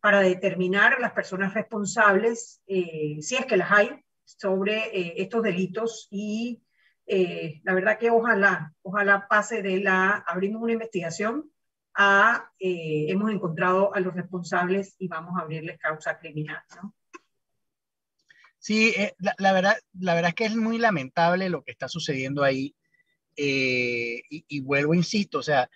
[0.01, 3.91] para determinar las personas responsables, eh, si es que las hay,
[4.25, 6.63] sobre eh, estos delitos y
[7.07, 11.51] eh, la verdad que ojalá, ojalá pase de la, abrimos una investigación
[11.95, 16.63] a, hemos encontrado a los responsables y vamos a abrirles causa criminal.
[18.59, 18.95] Sí,
[19.39, 22.77] la, verdad, la verdad es que es muy lamentable lo que está sucediendo ahí.
[23.37, 25.69] Eh, y, vuelvo, insisto, o sea,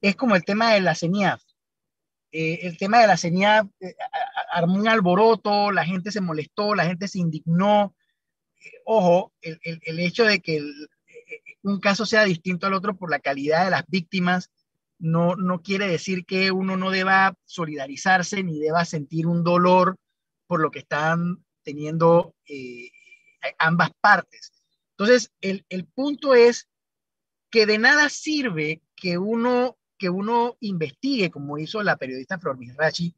[0.00, 1.42] es como el tema de la CENIAF.
[2.30, 3.94] Eh, el tema de la CENIAF eh,
[4.52, 7.94] armó un alboroto, la gente se molestó, la gente se indignó.
[8.84, 10.62] ojo, el, el, hecho de que
[11.62, 14.50] un caso sea distinto al otro por la calidad de las víctimas
[14.98, 19.96] no, no quiere decir que uno no deba solidarizarse ni deba sentir un dolor
[20.46, 22.34] por lo que están teniendo
[23.58, 24.52] ambas partes.
[24.90, 26.68] Entonces, el, el punto es
[27.50, 33.14] que de nada sirve que uno, que uno investigue, como hizo la periodista Flor Mirachi,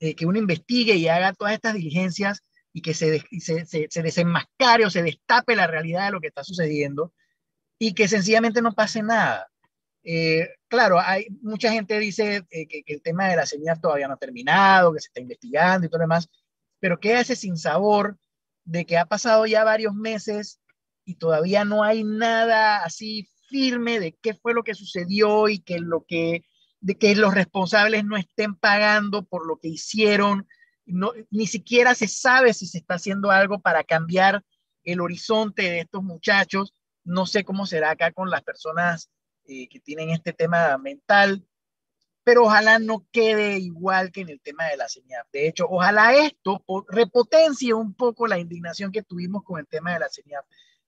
[0.00, 4.84] eh, que uno investigue y haga todas estas diligencias y que se, se, se, desenmascare
[4.84, 7.14] o se destape la realidad de lo que está sucediendo
[7.78, 9.48] y que sencillamente no pase nada.
[10.04, 14.06] Eh, claro, hay mucha gente dice eh, que, que, el tema de la señal todavía
[14.08, 16.28] no ha terminado, que se está investigando y todo lo demás,
[16.78, 18.18] pero queda ese sin sabor
[18.64, 20.60] de que ha pasado ya varios meses
[21.04, 25.78] y todavía no hay nada así firme de qué fue lo que sucedió y que
[25.78, 26.44] lo que
[26.80, 30.46] de que los responsables no estén pagando por lo que hicieron,
[30.84, 34.44] no, ni siquiera se sabe si se está haciendo algo para cambiar
[34.84, 36.74] el horizonte de estos muchachos.
[37.02, 39.10] No sé cómo será acá con las personas
[39.46, 41.44] eh, que tienen este tema mental,
[42.22, 45.24] pero ojalá no quede igual que en el tema de la señal.
[45.32, 50.00] De hecho, ojalá esto repotencie un poco la indignación que tuvimos con el tema de
[50.00, 50.42] la señal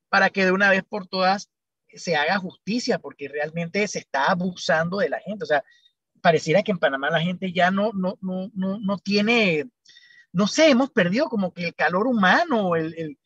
[0.08, 1.50] para que de una vez por todas
[1.94, 5.44] se haga justicia, porque realmente se está abusando de la gente.
[5.44, 5.64] O sea,
[6.20, 9.68] pareciera que en Panamá la gente ya no, no, no, no, no tiene,
[10.33, 13.18] no sé, hemos perdido como que el calor humano, el, el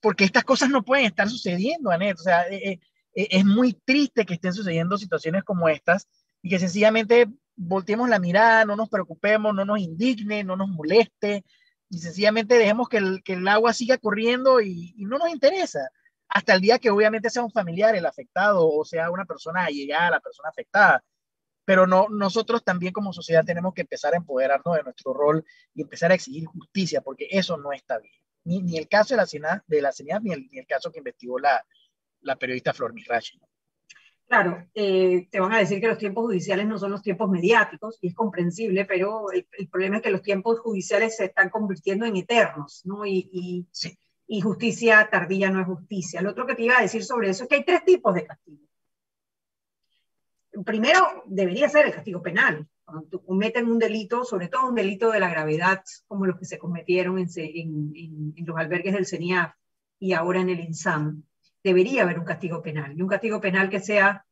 [0.00, 2.18] porque estas cosas no pueden estar sucediendo, Anet.
[2.18, 2.80] O sea, eh, eh,
[3.14, 6.08] eh, es muy triste que estén sucediendo situaciones como estas
[6.42, 11.44] y que sencillamente volteemos la mirada, no nos preocupemos, no nos indigne, no nos moleste
[11.90, 15.90] y sencillamente dejemos que el, que el agua siga corriendo y, no nos interesa.
[16.30, 20.10] Hasta el día que obviamente sea un familiar el afectado o sea una persona allegada,
[20.10, 21.04] la persona afectada.
[21.64, 25.82] Pero no, nosotros también como sociedad tenemos que empezar a empoderarnos de nuestro rol y
[25.82, 28.14] empezar a exigir justicia, porque eso no está bien.
[28.44, 30.90] Ni, ni el caso de la CENAD, de la CENAD ni, el, ni el caso
[30.90, 31.64] que investigó la,
[32.22, 33.38] la periodista Flor Mirachi.
[33.38, 33.50] ¿no?
[34.30, 37.98] Claro, eh, te van a decir que los tiempos judiciales no son los tiempos mediáticos,
[38.00, 42.06] y es comprensible, pero el, el, problema es que los tiempos judiciales se están convirtiendo
[42.06, 43.04] en eternos, ¿no?
[43.04, 43.98] Y, y, sí.
[44.32, 46.22] Y, justicia tardía no es justicia.
[46.22, 48.26] Lo otro que te iba a decir sobre eso es que hay tres tipos de
[48.26, 48.62] castigo.
[50.64, 52.64] Primero, debería ser el castigo penal.
[52.84, 56.58] Cuando cometen un delito, sobre todo un delito de la gravedad, como los que se
[56.58, 59.52] cometieron en, los albergues del CENIAF
[59.98, 61.24] y ahora en el INSAM,
[61.64, 64.24] debería haber un castigo penal, y un castigo penal que sea,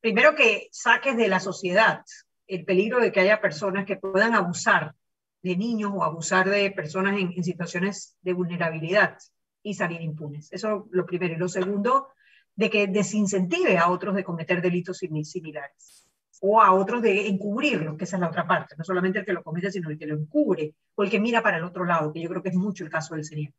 [0.00, 2.04] primero que saques de la sociedad
[2.48, 4.94] el peligro de que haya personas que puedan abusar
[5.42, 9.18] de niños o abusar de personas en situaciones de vulnerabilidad
[9.66, 10.48] y salir impunes.
[10.52, 11.34] Eso es lo primero.
[11.34, 12.10] Y lo segundo,
[12.54, 16.08] de que desincentive a otros de cometer delitos similares
[16.40, 19.32] o a otros de encubrirlo, que esa es la otra parte, no solamente el que
[19.32, 22.12] lo comete, sino el que lo encubre o el que mira para el otro lado,
[22.12, 23.52] que yo creo que es mucho el caso del señor.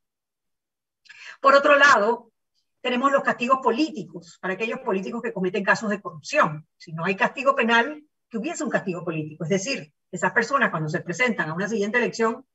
[1.41, 2.31] Por otro lado,
[2.79, 6.65] tenemos los castigos políticos para aquellos políticos que cometen casos de corrupción.
[6.77, 9.43] Si no hay castigo penal, que hubiese un castigo político.
[9.43, 12.45] Es decir, esas personas cuando se presentan a una siguiente elección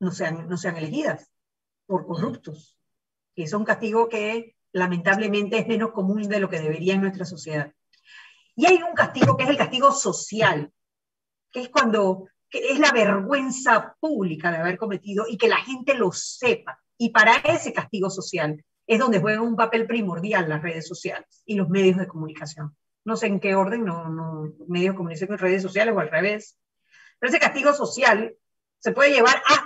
[0.00, 1.30] no sean, no sean elegidas
[1.86, 2.75] por corruptos.
[3.36, 7.24] Y es un castigo que lamentablemente es menos común de lo que debería en nuestra
[7.24, 7.72] sociedad.
[8.56, 10.72] Y hay un castigo que es el castigo social,
[11.52, 15.94] que es cuando que es la vergüenza pública de haber cometido y que la gente
[15.94, 16.80] lo sepa.
[16.96, 21.56] Y para ese castigo social es donde juegan un papel primordial las redes sociales y
[21.56, 22.76] los medios de comunicación.
[23.04, 26.58] No sé en qué orden, no, no medios de comunicación redes sociales o al revés.
[27.18, 28.34] Pero ese castigo social
[28.78, 29.65] se puede llevar hasta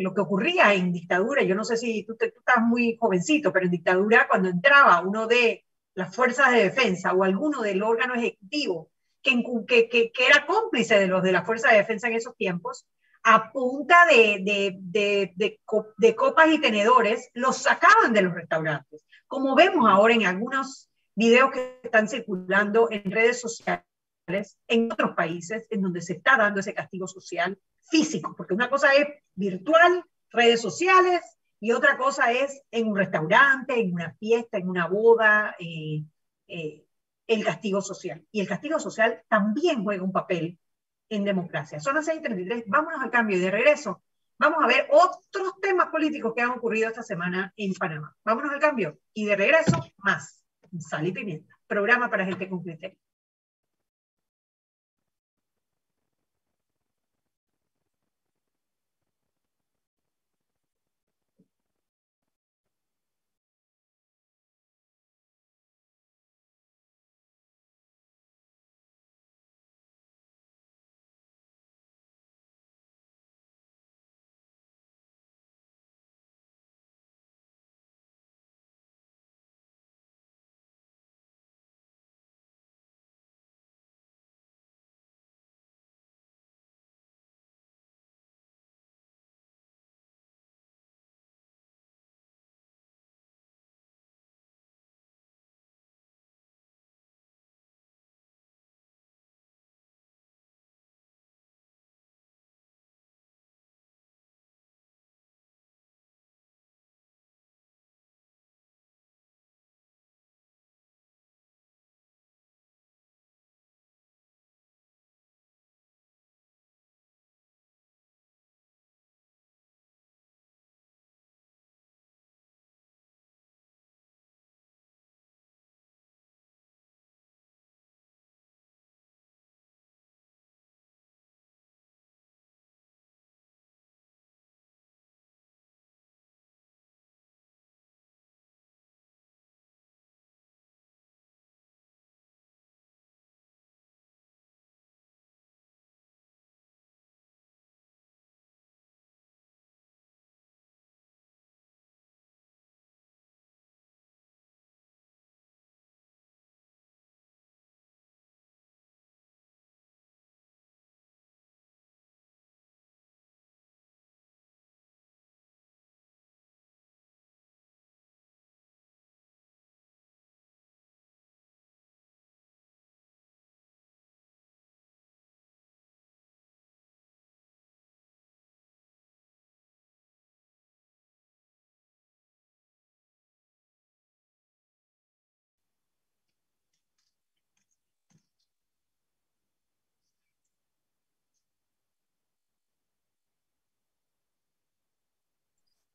[0.00, 1.42] lo que ocurría en dictadura.
[1.42, 5.64] Yo no sé si tú, estás muy jovencito, pero en dictadura cuando entraba uno de
[5.94, 8.90] las fuerzas de defensa o alguno del órgano ejecutivo
[9.22, 12.86] que, era cómplice de los de la fuerza de defensa en esos tiempos,
[13.22, 19.04] a punta de, de copas y tenedores, los sacaban de los restaurantes.
[19.26, 23.84] Como vemos ahora en algunos videos que están circulando en redes sociales
[24.68, 27.58] en otros países en donde se está dando ese castigo social
[27.90, 31.20] físico, porque una cosa es virtual, redes sociales,
[31.60, 36.04] y otra cosa es en un restaurante, en una fiesta, en una boda, eh,
[36.48, 36.84] eh,
[37.26, 38.24] el castigo social.
[38.32, 40.58] Y el castigo social también juega un papel
[41.10, 41.80] en democracia.
[41.80, 44.02] Son las 6.33, vámonos al cambio y de regreso
[44.40, 48.16] vamos a ver otros temas políticos que han ocurrido esta semana en Panamá.
[48.24, 50.42] Vámonos al cambio y de regreso más.
[50.78, 52.98] Sal y pimienta, programa para gente con criterio.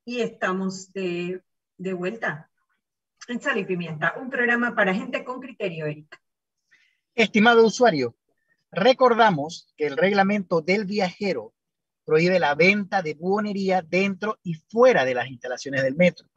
[0.05, 1.41] Y estamos de,
[1.77, 2.49] de vuelta
[3.27, 6.21] en Sal y Pimienta, un programa para gente con criterio, Eric.
[7.15, 8.15] Estimado usuario,
[8.71, 11.53] recordamos que el reglamento del viajero
[12.05, 16.27] prohíbe la venta de buonería dentro y fuera de las instalaciones del metro.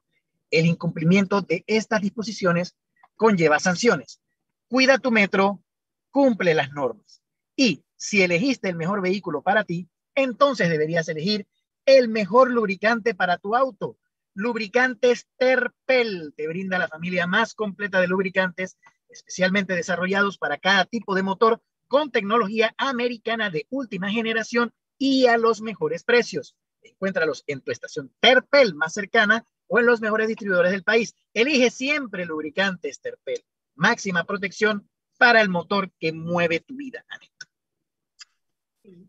[0.51, 2.75] El incumplimiento de estas disposiciones
[3.17, 4.21] conlleva sanciones.
[4.67, 5.63] Cuida tu metro,
[6.11, 7.21] cumple las normas.
[7.55, 11.47] Y si elegiste el mejor vehículo para ti, entonces deberías elegir
[11.89, 13.97] el mejor lubricante para tu auto.
[14.35, 18.77] Lubricantes Terpel te brinda la familia más completa de lubricantes,
[19.09, 25.39] especialmente desarrollados para cada tipo de motor con tecnología americana de última generación y a
[25.39, 26.55] los mejores precios.
[26.83, 31.15] Encuéntralos en tu estación Terpel más cercana o en los mejores distribuidores del país.
[31.33, 33.43] Elige siempre lubricantes Terpel.
[33.75, 37.03] Máxima protección para el motor que mueve tu vida,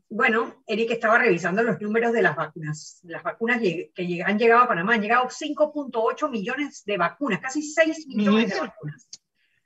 [0.10, 3.00] Bueno, Eric estaba revisando los números de las vacunas.
[3.04, 8.08] Las vacunas que han llegado a Panamá han llegado 5.8 millones de vacunas, casi 6
[8.08, 9.08] millones de vacunas.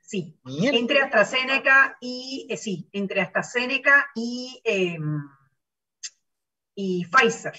[0.00, 4.60] Sí, entre AstraZeneca y, eh, sí, entre AstraZeneca y,
[6.74, 7.54] y Pfizer.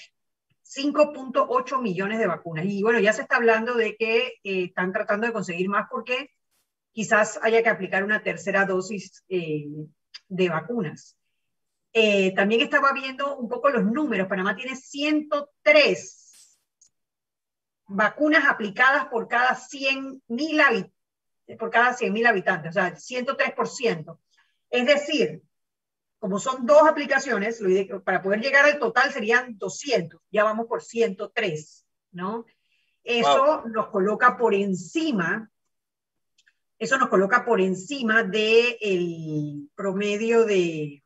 [0.64, 2.64] 5.8 millones de vacunas.
[2.66, 6.30] Y bueno, ya se está hablando de que eh, están tratando de conseguir más porque
[6.92, 9.66] quizás haya que aplicar una tercera dosis eh,
[10.28, 11.16] de vacunas.
[11.98, 14.28] Eh, también estaba viendo un poco los números.
[14.28, 16.58] Panamá tiene 103
[17.86, 20.60] vacunas aplicadas por cada 100 mil
[21.58, 24.18] por cada 100 habitantes, o sea, 103%.
[24.68, 25.40] Es decir,
[26.18, 27.62] como son dos aplicaciones,
[28.04, 32.44] para poder llegar al total serían 200, ya vamos por 103, ¿no?
[33.04, 35.50] Eso nos coloca por encima
[36.78, 41.02] eso nos coloca por encima del promedio de,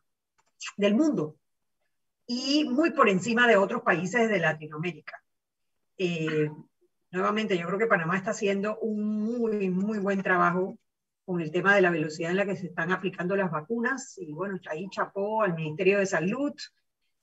[0.77, 1.37] del mundo
[2.27, 5.21] y muy por encima de otros países de Latinoamérica.
[5.99, 6.49] Eh,
[7.11, 10.79] nuevamente, yo creo que Panamá está haciendo un muy, muy buen trabajo
[11.25, 14.17] con el tema de la velocidad en la que se están aplicando las vacunas.
[14.19, 16.55] Y bueno, ahí chapó al Ministerio de Salud,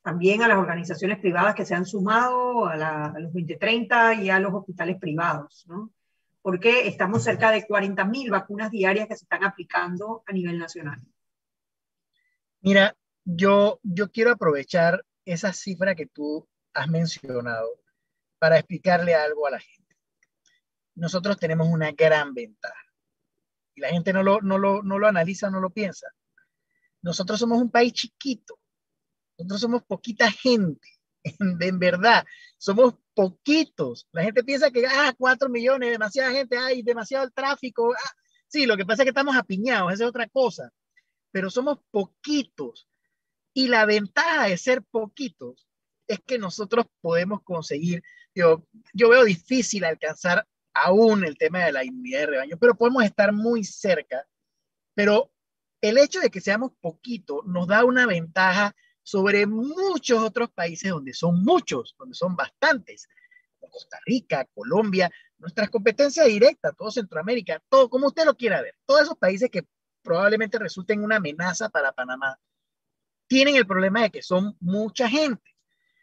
[0.01, 4.39] también a las organizaciones privadas que se han sumado, a, a los 2030 y a
[4.39, 5.91] los hospitales privados, ¿no?
[6.41, 11.01] porque estamos cerca de 40.000 vacunas diarias que se están aplicando a nivel nacional.
[12.61, 12.95] Mira,
[13.30, 17.67] yo, yo quiero aprovechar esa cifra que tú has mencionado
[18.39, 19.97] para explicarle algo a la gente.
[20.95, 22.86] Nosotros tenemos una gran ventaja
[23.75, 26.07] y la gente no lo, no lo, no lo analiza, no lo piensa.
[27.01, 28.57] Nosotros somos un país chiquito,
[29.38, 30.88] nosotros somos poquita gente,
[31.59, 32.25] en verdad,
[32.57, 34.07] somos poquitos.
[34.13, 37.93] La gente piensa que, ah, cuatro millones, demasiada gente, hay demasiado tráfico.
[37.93, 38.11] Ah,
[38.47, 40.71] sí, lo que pasa es que estamos apiñados, es otra cosa.
[41.32, 42.86] Pero somos poquitos.
[43.57, 45.67] Y la ventaja de ser poquitos
[46.07, 48.03] es que nosotros podemos conseguir,
[48.35, 53.03] yo, yo veo difícil alcanzar aún el tema de la inmunidad de rebaño, pero podemos
[53.03, 54.27] estar muy cerca.
[54.93, 55.31] Pero
[55.81, 61.15] el hecho de que seamos poquitos nos da una ventaja sobre muchos otros países donde
[61.15, 63.07] son muchos, donde son bastantes.
[63.59, 69.01] Costa Rica, Colombia, nuestras competencias directas, todo Centroamérica, todo como usted lo quiera ver, todos
[69.01, 69.65] esos países que
[70.03, 72.39] probablemente resulten una amenaza para Panamá,
[73.28, 75.55] tienen el problema de que son mucha gente.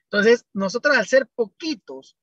[0.04, 2.16] Entonces, nosotros al ser poquitos,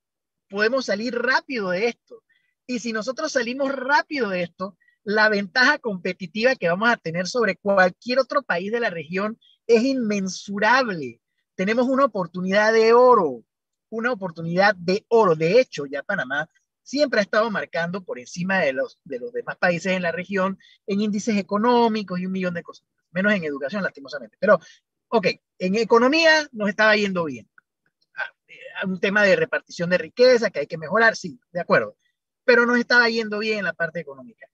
[0.49, 2.23] podemos salir rápido de esto.
[2.67, 7.55] Y si nosotros salimos rápido de esto, la ventaja competitiva que vamos a tener sobre
[7.55, 11.21] cualquier otro país de la región es inmensurable.
[11.55, 13.43] Tenemos una oportunidad de oro,
[13.89, 15.35] una oportunidad de oro.
[15.35, 16.49] De hecho, ya Panamá
[16.83, 20.59] siempre ha estado marcando por encima de los, de los demás países en la región
[20.87, 24.37] en índices económicos y un millón de cosas, menos en educación, lastimosamente.
[24.39, 24.59] Pero,
[25.11, 25.27] ok,
[25.59, 27.47] en economía nos estaba yendo bien.
[28.15, 31.97] Ah, eh, un tema de repartición de riqueza que hay que mejorar, sí, de acuerdo.
[32.45, 34.47] Pero nos estaba yendo bien en la parte económica.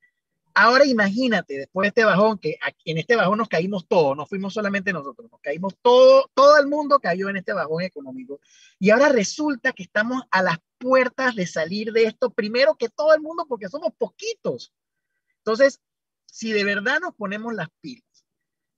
[0.55, 4.55] Ahora imagínate, después de este bajón, que en este bajón nos caímos todos, no fuimos
[4.55, 8.39] solamente nosotros, nos caímos todo, todo el mundo cayó en este bajón económico.
[8.79, 13.13] Y ahora resulta que estamos a las puertas de salir de esto primero que todo
[13.13, 14.73] el mundo porque somos poquitos.
[15.37, 15.79] Entonces,
[16.25, 18.06] si de verdad nos ponemos las pilas,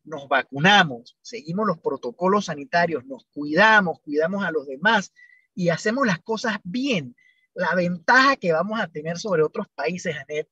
[0.03, 5.13] nos vacunamos, seguimos los protocolos sanitarios, nos cuidamos, cuidamos a los demás
[5.53, 7.15] y hacemos las cosas bien,
[7.53, 10.47] la ventaja que vamos a tener sobre otros países, Anet,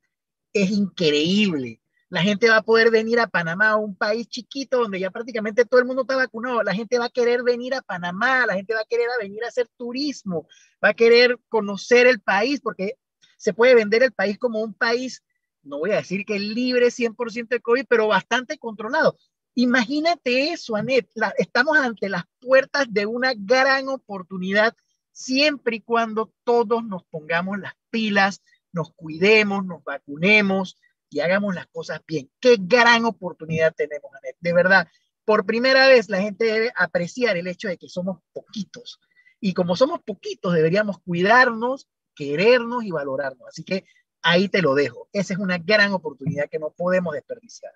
[0.53, 1.81] es increíble.
[2.09, 5.81] La gente va a poder venir a Panamá, un país chiquito donde ya prácticamente todo
[5.81, 6.63] el mundo está vacunado.
[6.63, 9.49] La gente va a querer venir a Panamá, la gente va a querer venir a
[9.49, 10.47] hacer turismo,
[10.83, 12.97] va a querer conocer el país porque
[13.37, 15.23] se puede vender el país como un país,
[15.63, 19.17] no voy a decir que libre 100% de COVID, pero bastante controlado.
[19.59, 21.09] Imagínate eso, Anet.
[21.39, 24.75] estamos ante las puertas de una gran oportunidad
[25.11, 30.77] siempre y cuando todos nos pongamos las pilas, nos cuidemos, nos vacunemos
[31.09, 32.29] y hagamos las cosas bien.
[32.39, 34.35] Qué gran oportunidad tenemos, Anet.
[34.39, 34.87] De verdad,
[35.25, 38.99] por primera vez la gente debe apreciar el hecho de que somos poquitos.
[39.39, 43.47] Y como somos poquitos, deberíamos cuidarnos, querernos y valorarnos.
[43.47, 43.85] Así que
[44.21, 45.09] ahí te lo dejo.
[45.13, 47.73] Esa es una gran oportunidad que no podemos desperdiciar.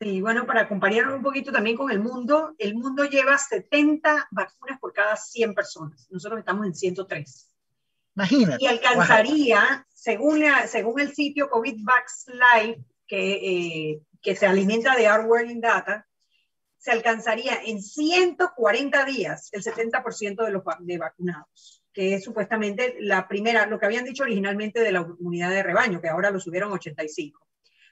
[0.00, 4.80] Sí, bueno, para compararlo un poquito también con el mundo, el mundo lleva 70 vacunas
[4.80, 6.08] por cada 100 personas.
[6.10, 7.54] Nosotros estamos en 103.
[8.16, 8.64] Imagínate.
[8.64, 15.10] Y alcanzaría, según, según el sitio COVID Vax Live, que, eh, que se alimenta de
[15.10, 16.08] Our Working Data,
[16.78, 23.28] se alcanzaría en 140 días el 70% de los de vacunados, que es supuestamente la
[23.28, 26.70] primera, lo que habían dicho originalmente de la comunidad de rebaño, que ahora lo subieron
[26.72, 27.46] a 85.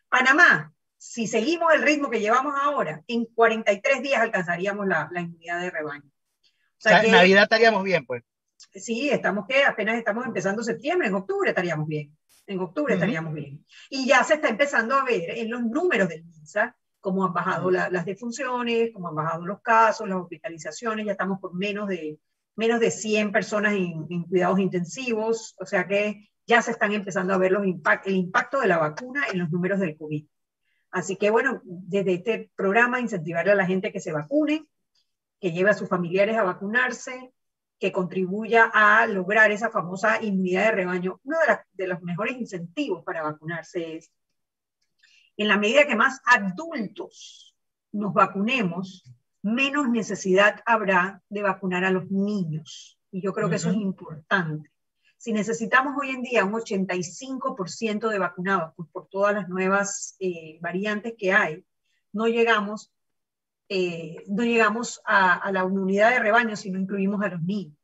[0.08, 5.60] Panamá, si seguimos el ritmo que llevamos ahora, en 43 días alcanzaríamos la, la inmunidad
[5.60, 6.04] de rebaño.
[6.04, 8.22] O sea, en Navidad estaríamos bien, pues.
[8.56, 12.16] Sí, estamos que apenas estamos empezando septiembre, en octubre estaríamos bien.
[12.46, 13.64] En octubre estaríamos bien.
[13.90, 17.70] Y ya se está empezando a ver en los números del MINSA cómo han bajado
[17.70, 22.18] las defunciones, cómo han bajado los casos, las hospitalizaciones, ya estamos por menos de,
[22.56, 27.34] menos de 100 personas en, en cuidados intensivos, o sea que ya se están empezando
[27.34, 30.26] a ver los impact, el impacto de la vacuna en los números del COVID.
[30.90, 34.66] Así que bueno, desde este programa incentivarle a la gente que se vacune,
[35.40, 37.32] que lleve a sus familiares a vacunarse,
[37.78, 41.20] que contribuya a lograr esa famosa inmunidad de rebaño.
[41.24, 44.10] Uno de, de los mejores incentivos para vacunarse es,
[45.36, 47.54] en la medida que más adultos
[47.92, 49.04] nos vacunemos,
[49.42, 52.98] menos necesidad habrá de vacunar a los niños.
[53.10, 54.70] Y yo creo que eso es importante.
[55.18, 60.58] Si necesitamos hoy en día un 85% de vacunados pues, por todas las nuevas eh,
[60.60, 61.64] variantes que hay,
[62.12, 62.92] no llegamos,
[63.68, 67.76] eh, no llegamos a, a, la unidad de rebaño si no incluimos a los niños.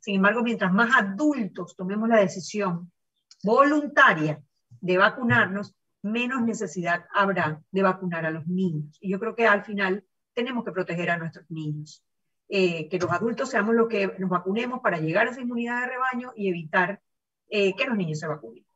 [0.00, 2.90] Sin embargo, mientras más adultos tomemos la decisión
[3.44, 4.42] voluntaria
[4.80, 8.98] de vacunarnos, menos necesidad habrá de vacunar a los niños.
[9.00, 10.04] Y yo creo que al final
[10.34, 12.04] tenemos que proteger a nuestros niños.
[12.54, 15.86] Eh, que los adultos seamos los que nos vacunemos para llegar a esa inmunidad de
[15.86, 17.00] rebaño y evitar
[17.48, 18.66] eh, que los niños se vacunen.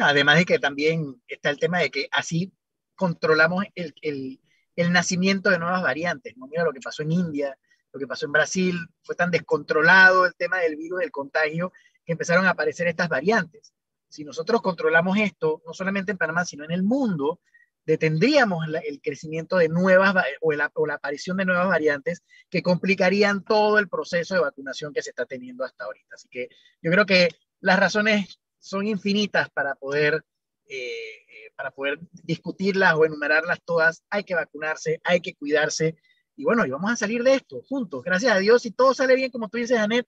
[0.00, 2.52] Además de que también está el tema de que así
[2.94, 4.40] controlamos el, el,
[4.76, 6.36] el nacimiento de nuevas variantes.
[6.36, 6.46] ¿no?
[6.46, 7.58] Mira lo que pasó en India,
[7.92, 11.72] lo que pasó en Brasil, fue tan descontrolado el tema del virus, del contagio,
[12.04, 13.74] que empezaron a aparecer estas variantes.
[14.08, 17.40] Si nosotros controlamos esto, no solamente en Panamá, sino en el mundo,
[17.84, 23.44] detendríamos el crecimiento de nuevas o la, o la, aparición de nuevas variantes que complicarían
[23.44, 26.14] todo el proceso de vacunación que se está teniendo hasta ahorita.
[26.14, 26.48] Así que
[26.80, 27.28] yo creo que
[27.60, 30.24] las razones son infinitas para poder,
[30.68, 34.04] eh, para poder discutirlas o enumerarlas todas.
[34.10, 35.96] Hay que vacunarse, hay que cuidarse
[36.36, 38.02] y bueno, y vamos a salir de esto juntos.
[38.02, 40.06] Gracias a Dios, si todo sale bien, como tú dices, Janet,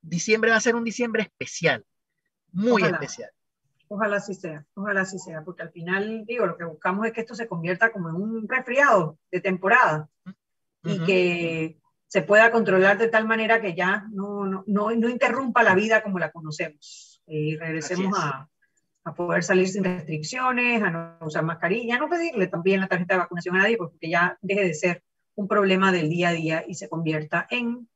[0.00, 1.84] diciembre va a ser un diciembre especial,
[2.52, 2.96] muy Ojalá.
[2.96, 3.30] especial.
[3.88, 7.20] Ojalá así sea, ojalá así sea, porque al final, digo, lo que buscamos es que
[7.20, 10.34] esto se convierta como en un resfriado de temporada uh -huh.
[10.82, 11.78] y que
[12.08, 16.02] se pueda controlar de tal manera que ya no, no, no, no interrumpa la vida
[16.02, 18.48] como la conocemos y regresemos a,
[19.04, 23.14] a, poder salir sin restricciones, a no usar mascarilla, a no pedirle también la tarjeta
[23.14, 25.02] de vacunación a nadie, porque ya deje de ser
[25.34, 27.88] un problema del día a día y se convierta en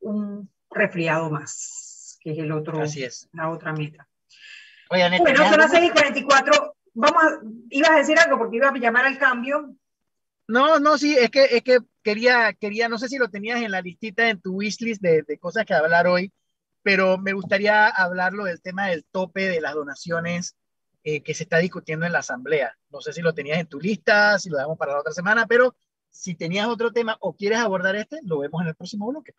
[0.00, 3.28] un resfriado más, que es, el otro, Así es.
[3.32, 4.08] la otra meta.
[4.90, 6.76] Oye, Aneta, bueno, son las 6 y 44.
[6.94, 9.74] Vamos a, ibas a decir algo porque iba a llamar al cambio.
[10.46, 13.70] No, no, sí, es que, es que quería, quería, no sé si lo tenías en
[13.70, 16.32] la listita en tu wishlist de, de cosas que hablar hoy,
[16.82, 20.56] pero me gustaría hablarlo del tema del tope de las donaciones
[21.06, 22.78] eh, que se está discutiendo en la asamblea.
[22.90, 25.46] No sé si lo tenías en tu lista, si lo damos para la otra semana,
[25.46, 25.76] pero
[26.10, 29.34] si tenías otro tema o quieres abordar este, lo vemos en el próximo bloque.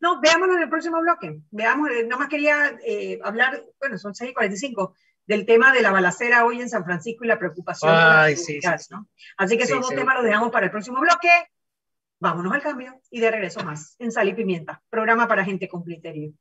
[0.00, 1.40] No, veámoslo en el próximo bloque.
[1.50, 4.94] Veamos, eh, nada más quería eh, hablar, bueno, son 6:45,
[5.26, 7.92] del tema de la balacera hoy en San Francisco y la preocupación.
[7.94, 9.08] Ay, la sí, sí, ¿no?
[9.36, 11.28] Así que esos dos temas los dejamos para el próximo bloque.
[12.20, 15.84] Vámonos al cambio y de regreso más en Sal y Pimienta, programa para gente con
[15.84, 16.32] criterio.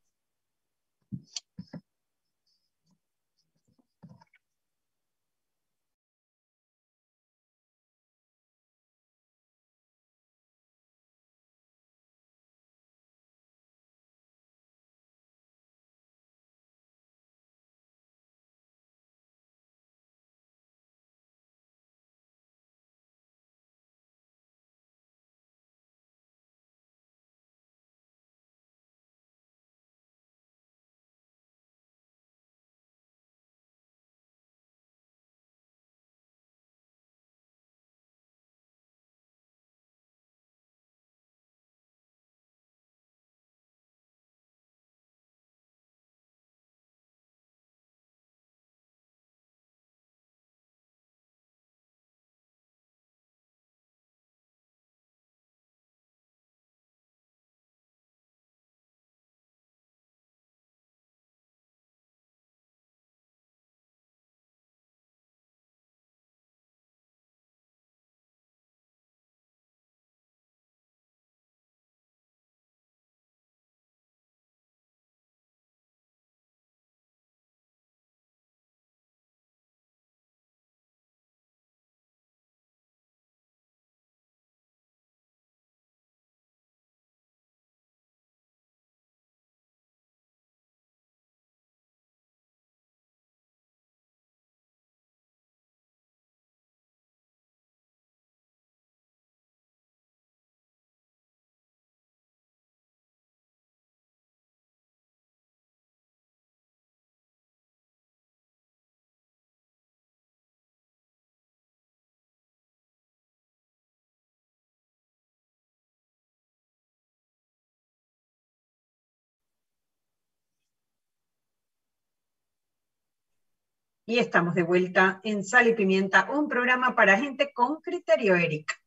[124.10, 128.82] Y estamos de vuelta en Sal y Pimienta, un programa para gente con criterio, Eric.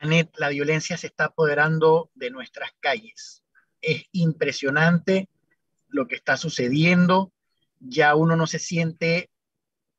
[0.00, 3.44] Anet, la violencia se está apoderando de nuestras calles.
[3.80, 5.28] Es impresionante
[5.86, 7.32] lo que está sucediendo.
[7.78, 9.30] Ya uno no se siente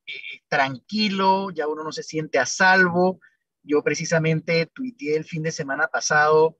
[0.06, 0.12] eh,
[0.46, 3.20] tranquilo, ya uno no se siente a salvo.
[3.62, 6.58] Yo precisamente tuiteé el fin de semana pasado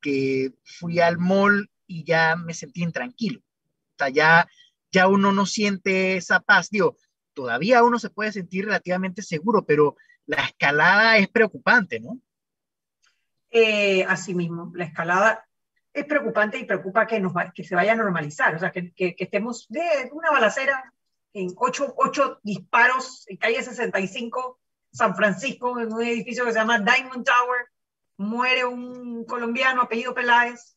[0.00, 3.42] que fui al mall y ya me sentí intranquilo.
[4.00, 4.48] O ya,
[4.90, 6.70] ya uno no siente esa paz.
[6.70, 6.96] Digo,
[7.36, 12.18] todavía uno se puede sentir relativamente seguro, pero la escalada es preocupante, ¿no?
[13.50, 15.46] Eh, así mismo, la escalada
[15.92, 19.14] es preocupante y preocupa que, nos que se vaya a normalizar, o sea, que, que,
[19.18, 20.92] estemos de una balacera
[21.32, 24.58] en ocho, ocho, disparos en calle 65,
[24.90, 27.66] San Francisco, en un edificio que se llama Diamond Tower,
[28.16, 30.76] muere un colombiano apellido Peláez,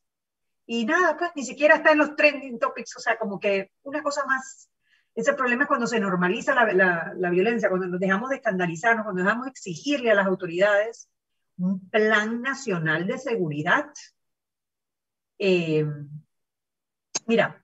[0.66, 4.04] y nada, pues ni siquiera está en los trending topics, o sea, como que una
[4.04, 4.70] cosa más
[5.20, 9.24] ese problema es cuando se normaliza la, la, violencia, cuando nos dejamos de escandalizarnos, cuando
[9.24, 11.10] dejamos de exigirle a las autoridades
[11.58, 13.90] un plan nacional de seguridad.
[15.38, 15.86] Eh,
[17.28, 17.64] mira,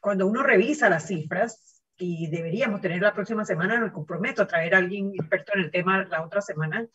[0.00, 4.74] cuando uno revisa las cifras, y deberíamos tener la próxima semana, me comprometo a traer
[4.74, 6.86] a alguien experto en el tema la otra semana,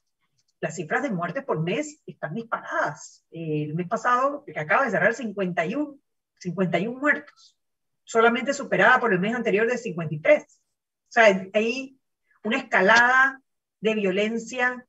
[0.59, 3.25] las cifras de muertes por mes están disparadas.
[3.31, 5.97] el mes pasado, que acaba de cerrar, 51,
[6.37, 7.57] 51 muertos
[8.11, 10.43] solamente superada por el mes anterior de 53.
[10.43, 10.47] O
[11.07, 11.97] sea, hay
[12.43, 13.41] una escalada
[13.79, 14.85] de violencia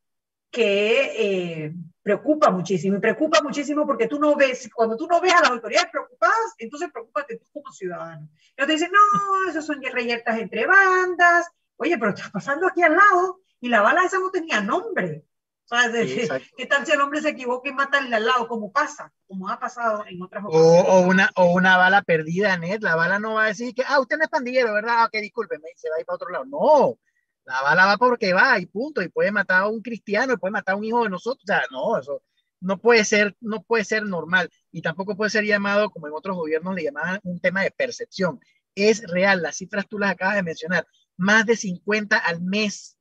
[0.50, 2.96] que eh, preocupa muchísimo.
[2.96, 6.54] Y preocupa muchísimo porque tú no ves, cuando tú no ves a las autoridades preocupadas,
[6.58, 8.28] entonces preocúpate tú como ciudadano.
[8.58, 11.48] Y te dicen, no, esos son reyertas entre bandas.
[11.76, 15.24] Oye, pero está pasando aquí al lado y la bala esa no tenía nombre.
[16.56, 19.58] ¿Qué tal si el hombre se equivoca y mata al lado, como pasa, como ha
[19.58, 20.84] pasado en otras ocasiones?
[20.86, 22.82] O, una, o una bala perdida, Ned.
[22.82, 24.96] La bala no va a decir que, ah, usted no es pandillero, ¿verdad?
[24.98, 26.44] Ah, ok, discúlpeme, se va a ir para otro lado.
[26.44, 26.98] No,
[27.44, 29.00] la bala va porque va y punto.
[29.00, 31.42] Y puede matar a un cristiano, y puede matar a un hijo de nosotros.
[31.44, 32.22] O sea, no, eso
[32.60, 34.50] no puede ser, no puede ser normal.
[34.70, 38.40] Y tampoco puede ser llamado, como en otros gobiernos le llamaban, un tema de percepción.
[38.74, 40.86] Es real, las cifras tú las acabas de mencionar.
[41.16, 42.98] Más de 50 al mes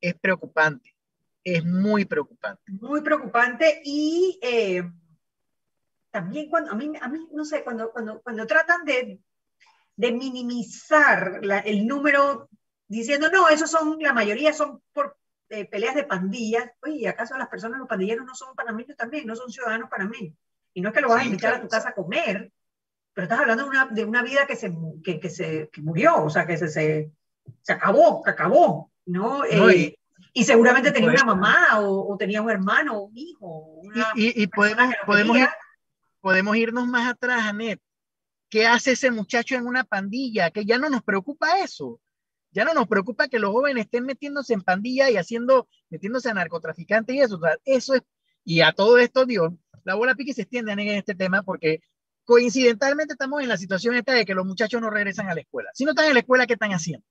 [0.00, 0.95] es preocupante
[1.46, 2.72] es muy preocupante.
[2.72, 4.82] Muy preocupante y eh,
[6.10, 9.20] también cuando, a mí, a mí, no sé, cuando, cuando, cuando tratan de,
[9.94, 12.48] de minimizar el número
[12.88, 15.16] diciendo, no, esos son, la mayoría son por
[15.48, 19.36] eh, peleas de pandillas, oye, ¿acaso las personas, los pandilleros no son panameños también, no
[19.36, 20.34] son ciudadanos panameños?
[20.74, 22.50] Y no es que lo vas a invitar a tu casa a comer,
[23.14, 24.74] pero estás hablando de una, de una vida que se,
[25.04, 27.12] que, que se que murió, o sea, que se, se,
[27.62, 29.44] se acabó, que acabó, ¿no?
[29.44, 29.96] Eh,
[30.36, 33.80] y seguramente tenía una mamá o, tenía un hermano o un hijo.
[34.14, 35.38] y, podemos, podemos,
[36.20, 37.80] podemos irnos más atrás, Anet.
[38.50, 40.50] ¿Qué hace ese muchacho en una pandilla?
[40.50, 42.02] Que ya no nos preocupa eso.
[42.50, 46.34] Ya no nos preocupa que los jóvenes estén metiéndose en pandilla y haciendo, metiéndose a
[46.34, 47.40] narcotraficantes y eso.
[47.64, 48.02] eso es,
[48.44, 51.80] y a todo esto, Dios, la bola pique se extiende en este tema porque
[52.24, 55.70] coincidentalmente estamos en la situación esta de que los muchachos no regresan a la escuela.
[55.72, 57.06] Si no están en la escuela, ¿qué están haciendo?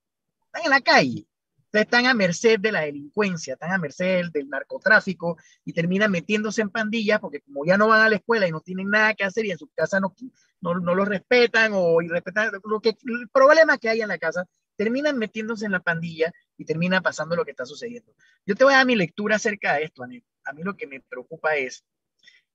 [0.46, 1.26] Están en la calle
[1.72, 6.70] están a merced de la delincuencia, están a merced del narcotráfico y terminan metiéndose en
[6.70, 9.44] pandillas porque como ya no van a la escuela y no tienen nada que hacer
[9.46, 10.14] y en su casa no,
[10.60, 14.46] no, no lo respetan o irrespetan lo que, el problema que hay en la casa,
[14.76, 18.14] terminan metiéndose en la pandilla y termina pasando lo que está sucediendo.
[18.44, 20.24] Yo te voy a dar mi lectura acerca de esto, Anet.
[20.44, 21.84] A mí lo que me preocupa es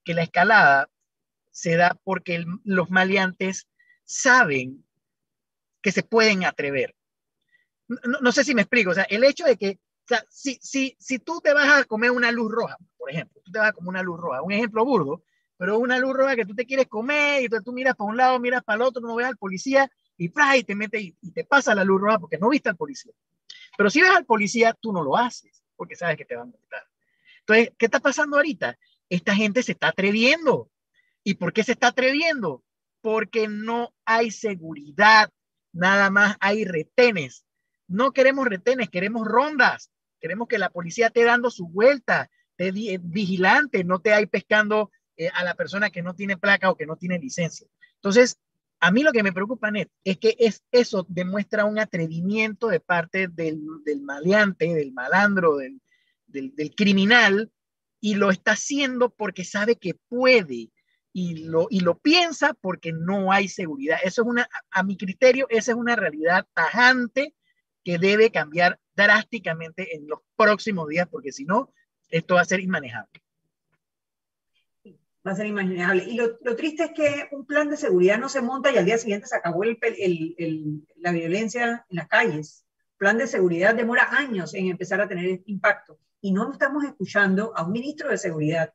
[0.04, 0.88] que la escalada
[1.50, 3.68] se da porque los maleantes
[4.04, 4.84] saben
[5.82, 6.94] que se pueden atrever
[7.88, 10.96] no, sé si me explico, o sea, el hecho de que, o sea, si, si,
[10.98, 13.72] si tú te vas a comer una luz roja, por ejemplo, tú te vas a
[13.72, 15.24] comer una luz roja, un ejemplo burdo,
[15.56, 18.16] pero una luz roja que tú te quieres comer y tú, tú miras para un
[18.16, 21.44] lado, miras para el otro, no ves al policía y, y te mete y, te
[21.44, 23.12] pasa la luz roja porque no viste al policía.
[23.76, 26.50] Pero si ves al policía, tú no lo haces porque sabes que te van a
[26.50, 26.82] multar.
[27.40, 28.78] Entonces, ¿qué está pasando ahorita?
[29.08, 30.70] Esta gente se está atreviendo.
[31.24, 32.64] ¿Y por qué se está atreviendo?
[33.00, 35.30] Porque no hay seguridad,
[35.72, 37.44] nada más hay retenes.
[37.92, 39.90] No queremos retenes, queremos rondas.
[40.18, 45.28] Queremos que la policía esté dando su vuelta, esté vigilante, no te hay pescando eh,
[45.34, 47.66] a la persona que no tiene placa o que no tiene licencia.
[47.96, 48.38] Entonces,
[48.80, 52.80] a mí lo que me preocupa, Net, es que es, eso demuestra un atrevimiento de
[52.80, 55.80] parte del, del maleante, del malandro, del,
[56.26, 57.52] del, criminal,
[58.00, 60.70] y lo está haciendo porque sabe que puede
[61.12, 63.98] y lo, y lo piensa porque no hay seguridad.
[64.02, 67.34] Eso es una, a mi criterio, esa es una realidad tajante
[67.84, 71.72] que debe cambiar drásticamente en los próximos días, porque si no,
[72.08, 73.22] esto va a ser inmanejable.
[75.26, 76.04] Va a ser inmanejable.
[76.04, 78.98] Y lo, triste es que un plan de seguridad no se monta y al día
[78.98, 82.64] siguiente se acabó el, el, la violencia en las calles.
[82.98, 87.64] plan de seguridad demora años en empezar a tener impacto y no estamos escuchando a
[87.64, 88.72] un ministro de seguridad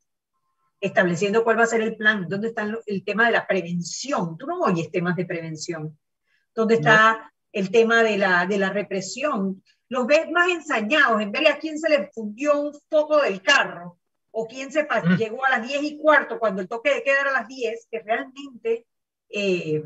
[0.80, 4.38] estableciendo cuál va a ser el plan, dónde está el tema de la prevención.
[4.38, 5.98] Tú no oyes temas de prevención.
[6.54, 9.64] ¿Dónde está el tema de la, de la represión?
[9.90, 13.98] Los ves más ensañados en ver a quién se le fundió un foco del carro
[14.32, 15.16] o quién se mm.
[15.18, 17.88] llegó a las 10 y cuarto cuando el toque de queda era a las 10,
[17.90, 18.86] que realmente
[19.30, 19.82] eh,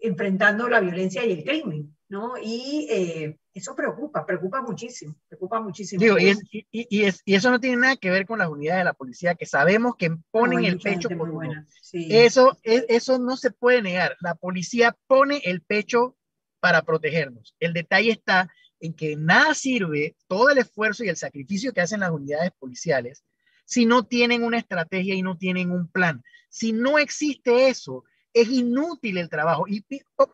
[0.00, 2.34] enfrentando la violencia y el crimen, ¿no?
[2.40, 6.00] Y eh, eso preocupa, preocupa muchísimo, preocupa muchísimo.
[6.00, 6.30] Digo, y,
[6.70, 9.46] y, y, eso no tiene nada que ver con las unidades de la policía que
[9.46, 11.66] sabemos que ponen el pecho por uno.
[11.92, 14.16] Eso, e, eso no se puede negar.
[14.20, 16.16] La policía pone el pecho
[16.62, 17.56] para protegernos.
[17.58, 18.48] El detalle está
[18.78, 23.24] en que nada sirve todo el esfuerzo y el sacrificio que hacen las unidades policiales
[23.64, 26.22] si no tienen una estrategia y no tienen un plan.
[26.48, 29.64] Si no existe eso, es inútil el trabajo.
[29.66, 29.84] Y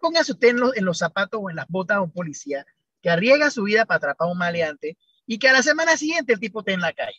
[0.03, 2.67] póngase usted en los, en los zapatos o en las botas de un policía
[3.01, 6.35] que arriesga su vida para atrapar a un maleante y que a la semana siguiente
[6.35, 7.19] el tipo esté en la calle.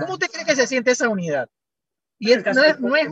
[0.00, 1.48] ¿Cómo usted cree que se siente esa unidad?
[2.18, 3.08] Y no, es, no, es,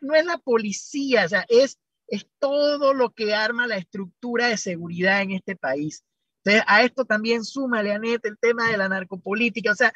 [0.00, 4.56] no, es, la policía, o sea, es, es todo lo que arma la estructura de
[4.56, 6.04] seguridad en este país.
[6.44, 9.72] Entonces, a esto también súmale, Anette, el tema de la narcopolítica.
[9.72, 9.92] O sea,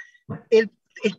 [0.51, 0.71] el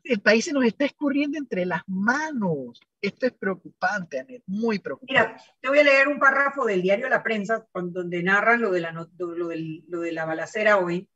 [0.03, 2.79] el país se nos está escurriendo entre las manos.
[3.01, 5.13] Esto es preocupante, Anet, muy preocupante.
[5.13, 8.81] Mira, te voy a leer un párrafo del diario La Prensa, donde narran lo de
[8.81, 11.07] la, lo, de la balacera hoy,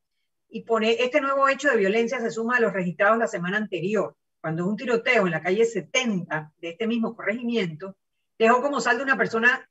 [0.49, 4.15] y pone, este nuevo hecho de violencia se suma a los registrados la semana anterior,
[4.39, 7.97] cuando un tiroteo en la calle 70 de este mismo corregimiento
[8.43, 9.69] dejó como saldo una persona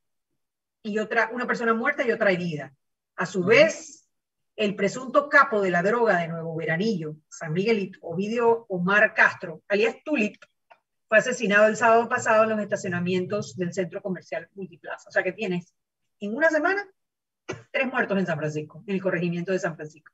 [0.82, 2.72] y otra, una persona muerta y otra herida.
[3.16, 4.08] A su vez,
[4.56, 9.96] el presunto capo de la droga de Nuevo Veranillo, San Miguelito, Ovidio Omar Castro, alias
[10.04, 10.42] Tulip,
[11.06, 15.10] fue asesinado el sábado pasado en los estacionamientos del centro comercial Multiplaza.
[15.10, 15.74] O sea que tienes
[16.20, 16.86] en una semana
[17.70, 20.12] tres muertos en San Francisco, en el corregimiento de San Francisco.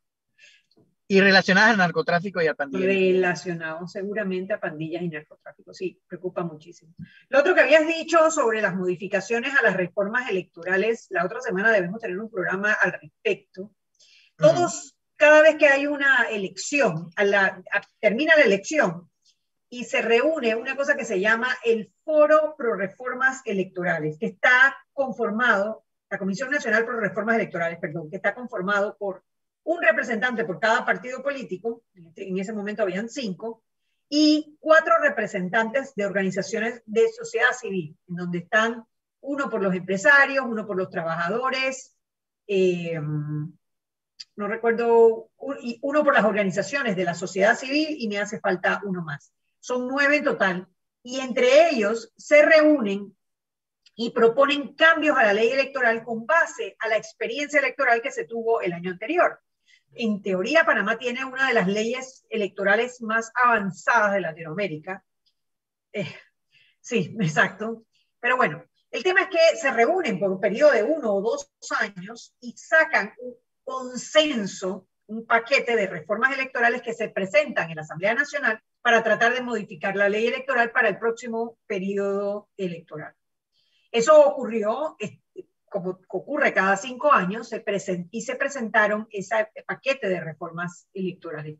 [1.11, 2.87] Y relacionadas al narcotráfico y a pandillas.
[2.87, 6.95] Relacionados seguramente a pandillas y narcotráfico, sí, preocupa muchísimo.
[7.31, 11.73] Lo otro que habías dicho sobre las modificaciones a las reformas electorales, la otra semana
[11.73, 13.73] debemos tener un programa al respecto
[14.39, 17.11] todos, cada vez que hay una elección,
[18.01, 19.11] termina la elección
[19.69, 24.77] y se reúne una cosa que se llama el Foro Pro Reformas Electorales, que está
[24.93, 29.25] conformado, la Comisión Nacional Pro Reformas Electorales, perdón, que está conformado por
[29.69, 33.63] un representante por cada partido político, en ese momento habían cinco,
[34.09, 38.87] y cuatro representantes de organizaciones de sociedad civil, en donde están
[39.21, 41.95] uno por los empresarios, uno por los trabajadores,
[42.47, 48.81] eh, no recuerdo, uno por las organizaciones de la sociedad civil y me hace falta
[48.87, 49.35] uno más.
[49.61, 50.69] Son nueve en total
[51.03, 53.15] y entre ellos se reúnen
[53.95, 58.25] y proponen cambios a la ley electoral con base a la experiencia electoral que se
[58.25, 59.43] tuvo el año anterior.
[59.95, 65.05] En teoría, Panamá tiene una de las leyes electorales más avanzadas de Latinoamérica.
[65.93, 66.15] Eh,
[66.81, 67.85] sí, exacto.
[68.21, 71.51] Pero bueno, el tema es que se reúnen por un periodo de uno o dos
[71.79, 73.13] años y sacan
[73.65, 79.35] consenso, un paquete de reformas electorales que se presentan en la Asamblea Nacional para tratar
[79.35, 83.15] de modificar la ley electoral para el próximo periodo electoral.
[83.91, 84.97] Eso ocurrió,
[85.71, 87.65] como ocurre cada cinco años, se
[88.11, 91.59] y se presentaron ese paquete de reformas electorales.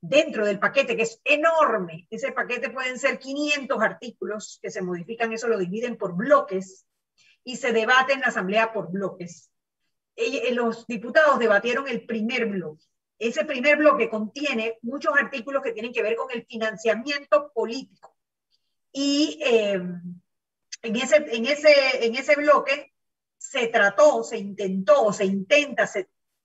[0.00, 5.32] Dentro del paquete, que es enorme, ese paquete pueden ser 500 artículos que se modifican,
[5.32, 6.86] eso lo dividen por bloques
[7.44, 9.50] y se debate en la Asamblea por bloques.
[10.16, 12.84] Eh, los diputados debatieron el primer bloque.
[13.18, 18.16] Ese primer bloque contiene muchos artículos que tienen que ver con el financiamiento político.
[18.92, 20.00] Y em,
[20.82, 22.89] en, ese, en, ese, en ese bloque
[23.50, 25.90] se trató, se intentó, se intenta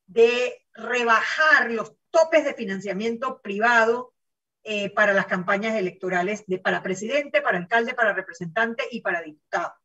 [0.08, 4.16] de rebajar los topes de financiamiento privado
[4.64, 9.76] eh, para las campañas electorales de, para presidente, para alcalde, para representante y para diputado.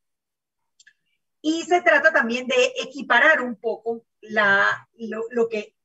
[1.42, 5.76] Y se trata también de equiparar un poco la, lo, que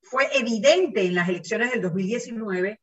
[0.00, 2.80] fue evidente en las elecciones del 2019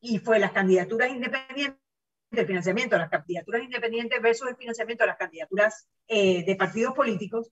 [0.00, 1.83] y fue las candidaturas independientes
[2.30, 7.50] del financiamiento, las candidaturas independientes versus el financiamiento de las candidaturas eh, de partidos políticos,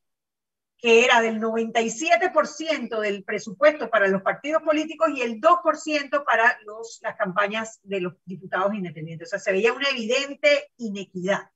[0.79, 6.99] que era del 97% del presupuesto para los partidos políticos y el 2% para los,
[7.03, 9.29] las campañas de los diputados independientes.
[9.29, 11.49] O sea, se veía una evidente inequidad.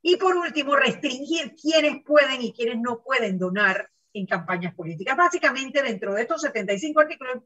[0.00, 5.16] Y por último, restringir quiénes pueden y quiénes no pueden donar en campañas políticas.
[5.16, 7.42] Básicamente, dentro de estos 75 artículos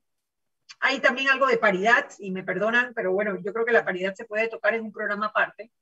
[0.81, 4.15] hay también algo de paridad, y me perdonan, pero bueno, yo creo que la paridad
[4.15, 5.73] se puede tocar en un programa aparte,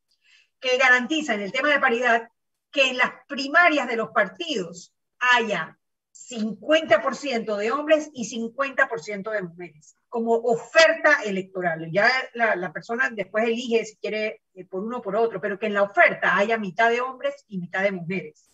[0.61, 2.29] que garantiza en el tema de paridad
[2.71, 5.79] que en las primarias de los partidos haya
[6.13, 11.91] 50% de hombres y 50% de mujeres, como oferta electoral.
[11.93, 15.67] Ya la, persona después elige si quiere eh, por uno o por otro, pero que
[15.67, 18.49] en la oferta haya mitad de hombres y mitad de mujeres.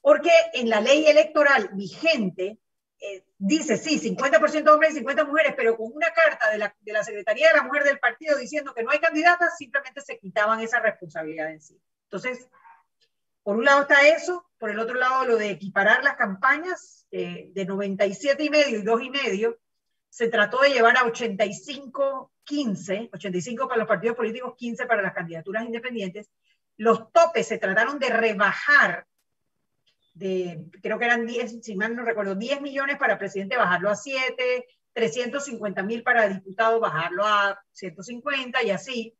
[0.00, 2.58] Porque en la ley electoral vigente
[3.00, 6.92] eh, dice, sí, 50% hombres y 50 mujeres, pero con una carta de la, de
[6.92, 10.60] la Secretaría de la Mujer del partido diciendo que no hay candidatas, simplemente se quitaban
[10.60, 11.80] esa responsabilidad en sí.
[12.04, 12.48] Entonces,
[13.42, 17.50] por un lado está eso, por el otro lado lo de equiparar las campañas eh,
[17.52, 19.58] de 97 y medio y 2 y medio,
[20.08, 25.12] se trató de llevar a 85, 15, 85 para los partidos políticos, 15 para las
[25.12, 26.30] candidaturas independientes.
[26.76, 29.06] Los topes se trataron de rebajar
[30.16, 33.96] de, creo que eran 10, si mal no recuerdo, 10 millones para presidente, bajarlo a
[33.96, 39.18] 7, 350 mil para diputado, bajarlo a 150 y así.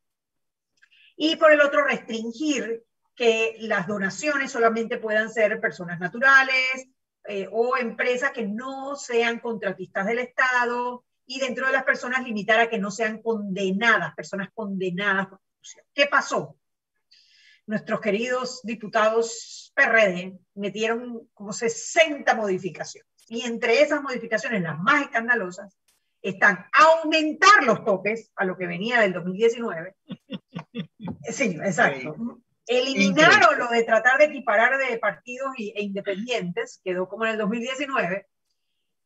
[1.17, 2.83] Y por el otro, restringir
[3.15, 6.89] que las donaciones solamente puedan ser personas naturales
[7.29, 12.59] eh, o empresas que no sean contratistas del Estado y dentro de las personas limitar
[12.59, 15.29] a que no sean condenadas, personas condenadas.
[15.93, 16.57] ¿Qué pasó?
[17.67, 25.77] Nuestros queridos diputados PRD metieron como 60 modificaciones y entre esas modificaciones, las más escandalosas,
[26.23, 29.95] están aumentar los topes a lo que venía del 2019.
[31.29, 32.41] Sí, exacto.
[32.67, 38.27] Eliminaron lo de tratar de equiparar de partidos e independientes, quedó como en el 2019.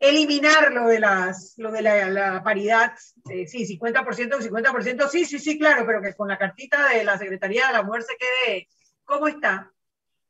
[0.00, 2.94] Eliminar lo de, las, lo de la, paridad,
[3.28, 7.18] eh, sí, 50%, 50%, sí, sí, sí, claro, pero que con la cartita de la
[7.18, 8.68] Secretaría de la Mujer se quede
[9.04, 9.70] como está.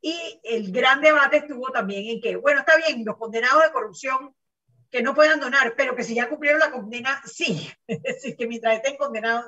[0.01, 4.35] Y el gran debate estuvo también en que, bueno, está bien, los condenados de corrupción
[4.89, 7.71] que no puedan donar, pero que si ya cumplieron la condena, sí.
[7.87, 9.45] Es decir, que mientras estén condenados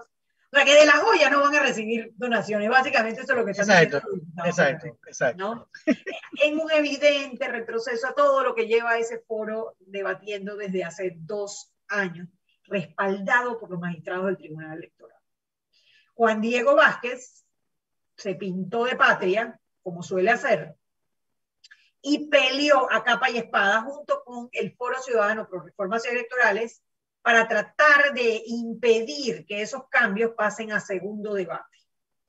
[0.53, 2.69] o sea, que de la joya no van a recibir donaciones.
[2.69, 4.07] Básicamente eso es lo que están exacto,
[4.45, 5.69] Exacto, exacto.
[6.43, 11.73] En un evidente retroceso a todo lo que lleva ese foro debatiendo desde hace dos
[11.87, 12.27] años,
[12.65, 15.17] respaldado por los magistrados del Tribunal Electoral.
[16.13, 17.43] Juan Diego Vázquez
[18.15, 20.75] se pintó de patria, como suele hacer,
[21.99, 26.83] y peleó a capa y espada junto con el Foro Ciudadano por Reformas Electorales
[27.23, 31.79] para tratar de impedir que esos cambios pasen a segundo debate.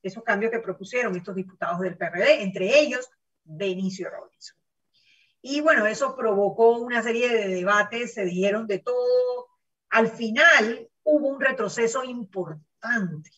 [0.02, 3.10] Esos cambios que propusieron estos diputados del PRD, entre ellos
[3.42, 4.56] Benicio Robinson.
[5.42, 9.48] Y bueno, eso provocó una serie de debates, se dijeron de todo.
[9.90, 13.30] Al final hubo un retroceso importante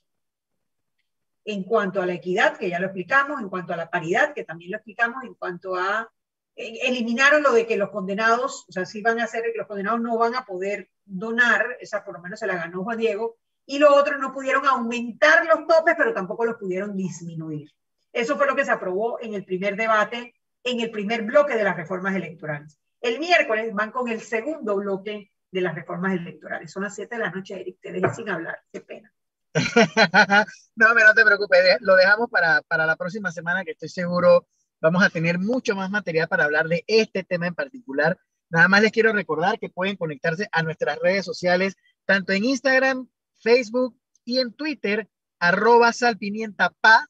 [1.44, 4.44] en cuanto a la equidad, que ya lo explicamos, en cuanto a la paridad, que
[4.44, 6.12] también lo explicamos, en cuanto a
[6.54, 10.00] eh, eliminaron lo de que los condenados, o sea, sí van a ser, los condenados
[10.00, 13.78] no van a poder donar, esa por lo menos se la ganó Juan Diego, y
[13.78, 17.70] lo otro no pudieron aumentar los topes, pero tampoco los pudieron disminuir.
[18.12, 21.64] Eso fue lo que se aprobó en el primer debate, en el primer bloque de
[21.64, 22.78] las reformas electorales.
[23.00, 26.70] El miércoles van con el segundo bloque de las reformas electorales.
[26.70, 29.12] Son las 7 de la noche, Eric, te dejé sin hablar, qué pena.
[30.76, 34.46] no, pero no te preocupes, lo dejamos para, para la próxima semana, que estoy seguro
[34.80, 38.18] Vamos a tener mucho más material para hablar de este tema en particular.
[38.49, 43.09] Nada más les quiero recordar que pueden conectarse a nuestras redes sociales, tanto en Instagram,
[43.40, 47.09] Facebook y en Twitter, arroba salpimientapa.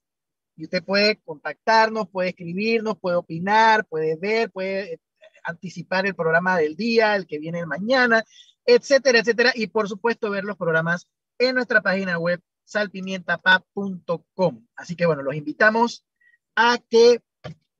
[0.56, 5.00] Y usted puede contactarnos, puede escribirnos, puede opinar, puede ver, puede eh,
[5.44, 8.24] anticipar el programa del día, el que viene mañana,
[8.64, 9.52] etcétera, etcétera.
[9.54, 11.08] Y por supuesto ver los programas
[11.38, 14.66] en nuestra página web salpimientapa.com.
[14.74, 16.04] Así que bueno, los invitamos
[16.54, 17.20] a que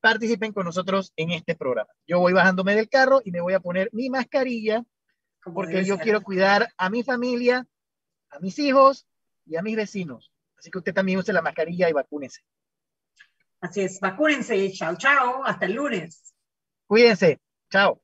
[0.06, 1.90] participen con nosotros en este programa.
[2.06, 4.84] Yo voy bajándome del carro y me voy a poner mi mascarilla
[5.42, 7.66] porque yo quiero cuidar a mi familia,
[8.30, 9.04] a mis hijos
[9.46, 10.30] y a mis vecinos.
[10.56, 12.42] Así que usted también use la mascarilla y vacúnese.
[13.60, 14.70] Así es, vacúnense.
[14.70, 15.44] Chao, chao.
[15.44, 16.32] Hasta el lunes.
[16.86, 17.40] Cuídense.
[17.68, 18.00] Chao.